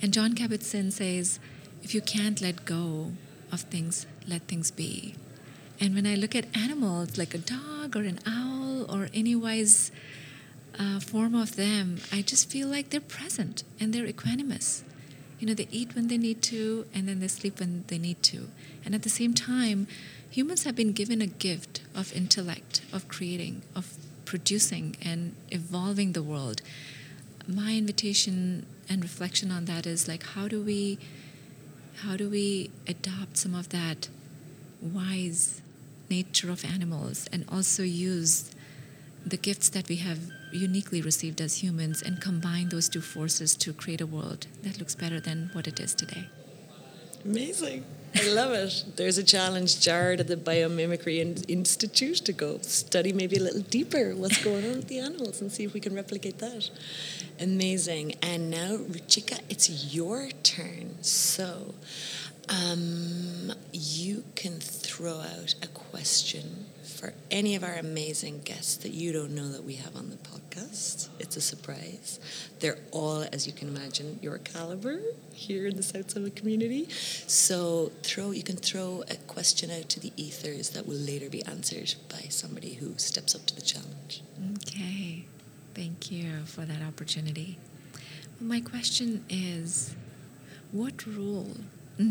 And 0.00 0.10
John 0.10 0.32
Kabat-Zinn 0.32 0.90
says, 0.90 1.38
if 1.82 1.94
you 1.94 2.00
can't 2.00 2.40
let 2.40 2.64
go 2.64 3.12
of 3.52 3.60
things, 3.60 4.06
let 4.26 4.40
things 4.48 4.70
be. 4.70 5.16
And 5.78 5.94
when 5.94 6.06
I 6.06 6.14
look 6.14 6.34
at 6.34 6.46
animals 6.56 7.18
like 7.18 7.34
a 7.34 7.38
dog 7.38 7.94
or 7.94 8.04
an 8.04 8.20
owl 8.26 8.86
or 8.90 9.10
any 9.12 9.36
wise 9.36 9.92
uh, 10.78 10.98
form 10.98 11.34
of 11.34 11.56
them, 11.56 11.98
I 12.10 12.22
just 12.22 12.48
feel 12.50 12.68
like 12.68 12.88
they're 12.88 12.98
present 13.02 13.64
and 13.78 13.92
they're 13.92 14.06
equanimous. 14.06 14.80
You 15.38 15.48
know, 15.48 15.52
they 15.52 15.68
eat 15.70 15.94
when 15.94 16.08
they 16.08 16.16
need 16.16 16.40
to 16.44 16.86
and 16.94 17.06
then 17.06 17.20
they 17.20 17.28
sleep 17.28 17.60
when 17.60 17.84
they 17.88 17.98
need 17.98 18.22
to. 18.22 18.48
And 18.82 18.94
at 18.94 19.02
the 19.02 19.10
same 19.10 19.34
time, 19.34 19.88
humans 20.30 20.64
have 20.64 20.74
been 20.74 20.92
given 20.92 21.20
a 21.20 21.26
gift 21.26 21.82
of 21.94 22.16
intellect, 22.16 22.80
of 22.94 23.08
creating, 23.08 23.60
of 23.76 23.98
producing 24.28 24.94
and 25.02 25.34
evolving 25.50 26.12
the 26.12 26.22
world. 26.22 26.60
My 27.46 27.72
invitation 27.74 28.66
and 28.90 29.02
reflection 29.02 29.50
on 29.50 29.64
that 29.64 29.86
is 29.86 30.06
like 30.06 30.22
how 30.34 30.46
do 30.48 30.60
we 30.60 30.98
how 32.02 32.14
do 32.14 32.28
we 32.28 32.70
adopt 32.86 33.38
some 33.38 33.54
of 33.54 33.70
that 33.70 34.08
wise 34.82 35.62
nature 36.10 36.50
of 36.50 36.62
animals 36.62 37.26
and 37.32 37.44
also 37.50 37.82
use 37.82 38.50
the 39.24 39.38
gifts 39.38 39.70
that 39.70 39.88
we 39.88 39.96
have 39.96 40.20
uniquely 40.52 41.00
received 41.00 41.40
as 41.40 41.62
humans 41.62 42.02
and 42.02 42.20
combine 42.20 42.68
those 42.68 42.88
two 42.88 43.00
forces 43.00 43.56
to 43.56 43.72
create 43.72 44.02
a 44.02 44.06
world 44.06 44.46
that 44.62 44.78
looks 44.78 44.94
better 44.94 45.18
than 45.20 45.50
what 45.54 45.66
it 45.66 45.80
is 45.80 45.94
today. 45.94 46.28
Amazing. 47.24 47.84
I 48.14 48.28
love 48.28 48.52
it. 48.52 48.84
There's 48.96 49.18
a 49.18 49.22
challenge, 49.22 49.80
Jared, 49.80 50.20
at 50.20 50.28
the 50.28 50.36
Biomimicry 50.36 51.46
Institute 51.48 52.16
to 52.16 52.32
go 52.32 52.58
study 52.62 53.12
maybe 53.12 53.36
a 53.36 53.40
little 53.40 53.60
deeper 53.60 54.14
what's 54.14 54.42
going 54.42 54.64
on 54.64 54.76
with 54.76 54.88
the 54.88 54.98
animals 54.98 55.40
and 55.40 55.52
see 55.52 55.64
if 55.64 55.74
we 55.74 55.80
can 55.80 55.94
replicate 55.94 56.38
that. 56.38 56.70
Amazing. 57.38 58.14
And 58.22 58.50
now, 58.50 58.76
Ruchika, 58.76 59.40
it's 59.48 59.94
your 59.94 60.30
turn. 60.42 61.02
So, 61.02 61.74
um, 62.48 63.52
you 63.72 64.24
can 64.34 64.58
throw 64.58 65.20
out 65.20 65.54
a 65.62 65.66
question 65.68 66.66
for 66.98 67.14
any 67.30 67.54
of 67.54 67.62
our 67.62 67.74
amazing 67.74 68.40
guests 68.40 68.76
that 68.78 68.90
you 68.90 69.12
don't 69.12 69.30
know 69.30 69.48
that 69.48 69.62
we 69.62 69.74
have 69.74 69.94
on 69.94 70.10
the 70.10 70.16
podcast. 70.16 71.08
It's 71.20 71.36
a 71.36 71.40
surprise. 71.40 72.18
They're 72.58 72.78
all, 72.90 73.24
as 73.32 73.46
you 73.46 73.52
can 73.52 73.68
imagine, 73.68 74.18
your 74.20 74.38
caliber 74.38 75.00
here 75.32 75.68
in 75.68 75.76
the 75.76 75.82
South 75.84 76.10
Summit 76.10 76.34
community. 76.34 76.88
So 76.90 77.92
throw 78.02 78.32
you 78.32 78.42
can 78.42 78.56
throw 78.56 79.04
a 79.08 79.14
question 79.14 79.70
out 79.70 79.88
to 79.90 80.00
the 80.00 80.12
ethers 80.16 80.70
that 80.70 80.88
will 80.88 80.96
later 80.96 81.30
be 81.30 81.44
answered 81.44 81.94
by 82.08 82.22
somebody 82.30 82.74
who 82.74 82.98
steps 82.98 83.32
up 83.36 83.46
to 83.46 83.54
the 83.54 83.62
challenge. 83.62 84.22
Okay, 84.56 85.24
thank 85.74 86.10
you 86.10 86.44
for 86.46 86.62
that 86.62 86.82
opportunity. 86.82 87.58
My 88.40 88.60
question 88.60 89.24
is 89.30 89.94
what 90.72 91.06
role 91.06 91.58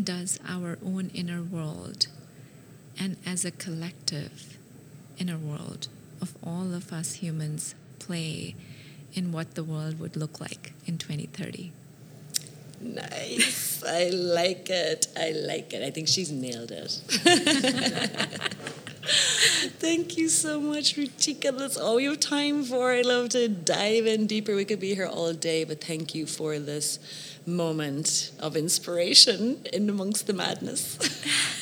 does 0.02 0.40
our 0.48 0.78
own 0.82 1.10
inner 1.12 1.42
world 1.42 2.06
and 2.98 3.16
as 3.26 3.44
a 3.44 3.50
collective 3.50 4.57
inner 5.18 5.38
world 5.38 5.88
of 6.20 6.34
all 6.42 6.74
of 6.74 6.92
us 6.92 7.14
humans 7.14 7.74
play 7.98 8.54
in 9.14 9.32
what 9.32 9.54
the 9.54 9.64
world 9.64 9.98
would 9.98 10.16
look 10.16 10.40
like 10.40 10.72
in 10.86 10.98
2030? 10.98 11.72
Nice. 12.80 13.82
I 13.84 14.10
like 14.10 14.70
it. 14.70 15.08
I 15.16 15.30
like 15.30 15.72
it. 15.72 15.82
I 15.82 15.90
think 15.90 16.08
she's 16.08 16.30
nailed 16.30 16.70
it. 16.70 17.00
Thank 19.80 20.18
you 20.18 20.28
so 20.28 20.60
much, 20.60 20.96
Ruchika. 20.96 21.56
That's 21.56 21.76
all 21.76 21.96
we 21.96 22.04
have 22.04 22.20
time 22.20 22.62
for. 22.62 22.92
I 22.92 23.00
love 23.00 23.30
to 23.30 23.48
dive 23.48 24.06
in 24.06 24.26
deeper. 24.26 24.54
We 24.54 24.64
could 24.64 24.80
be 24.80 24.94
here 24.94 25.06
all 25.06 25.32
day, 25.32 25.64
but 25.64 25.82
thank 25.82 26.14
you 26.14 26.26
for 26.26 26.58
this 26.58 26.98
moment 27.46 28.32
of 28.38 28.54
inspiration 28.56 29.64
in 29.72 29.88
amongst 29.88 30.26
the 30.26 30.34
madness. 30.34 30.98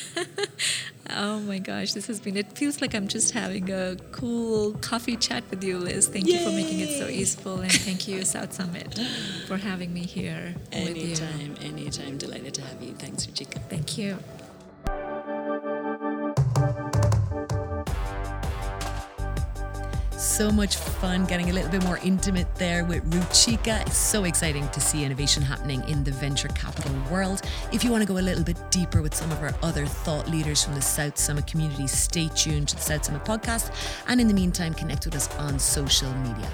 Oh 1.09 1.39
my 1.39 1.59
gosh, 1.59 1.93
this 1.93 2.07
has 2.07 2.19
been, 2.19 2.35
it 2.35 2.51
feels 2.57 2.81
like 2.81 2.93
I'm 2.93 3.07
just 3.07 3.31
having 3.31 3.71
a 3.71 3.95
cool 4.11 4.73
coffee 4.81 5.15
chat 5.15 5.43
with 5.49 5.63
you, 5.63 5.77
Liz. 5.77 6.07
Thank 6.07 6.27
you 6.27 6.39
for 6.39 6.49
making 6.51 6.79
it 6.81 6.99
so 6.99 7.07
Yay. 7.07 7.15
easeful, 7.15 7.59
and 7.61 7.71
thank 7.71 8.07
you, 8.07 8.25
South 8.25 8.51
Summit, 8.53 8.99
for 9.47 9.57
having 9.57 9.93
me 9.93 10.01
here 10.01 10.53
with 10.73 10.97
you. 10.97 11.03
anytime, 11.03 11.55
anytime. 11.61 12.17
Delighted 12.17 12.53
to 12.55 12.61
have 12.61 12.81
you. 12.83 12.93
Thanks, 12.93 13.25
Ruchika. 13.25 13.61
Thank 13.69 13.97
you. 13.97 14.17
So 20.37 20.51
much 20.51 20.75
fun 20.75 21.25
getting 21.25 21.49
a 21.49 21.53
little 21.53 21.71
bit 21.71 21.83
more 21.83 21.97
intimate 22.03 22.45
there 22.57 22.85
with 22.85 23.03
Ruchika. 23.09 23.81
It's 23.87 23.97
so 23.97 24.25
exciting 24.25 24.69
to 24.69 24.79
see 24.79 25.03
innovation 25.03 25.41
happening 25.41 25.83
in 25.89 26.03
the 26.03 26.11
venture 26.11 26.47
capital 26.49 26.93
world. 27.09 27.41
If 27.71 27.83
you 27.83 27.89
want 27.89 28.03
to 28.03 28.07
go 28.07 28.19
a 28.19 28.21
little 28.21 28.43
bit 28.43 28.57
deeper 28.69 29.01
with 29.01 29.15
some 29.15 29.31
of 29.31 29.41
our 29.41 29.55
other 29.63 29.87
thought 29.87 30.29
leaders 30.29 30.63
from 30.63 30.75
the 30.75 30.81
South 30.83 31.17
Summit 31.17 31.47
community, 31.47 31.87
stay 31.87 32.29
tuned 32.35 32.67
to 32.67 32.75
the 32.75 32.83
South 32.83 33.05
Summit 33.05 33.25
podcast. 33.25 33.73
And 34.07 34.21
in 34.21 34.27
the 34.27 34.33
meantime, 34.35 34.75
connect 34.75 35.05
with 35.05 35.15
us 35.15 35.27
on 35.37 35.57
social 35.57 36.13
media. 36.17 36.51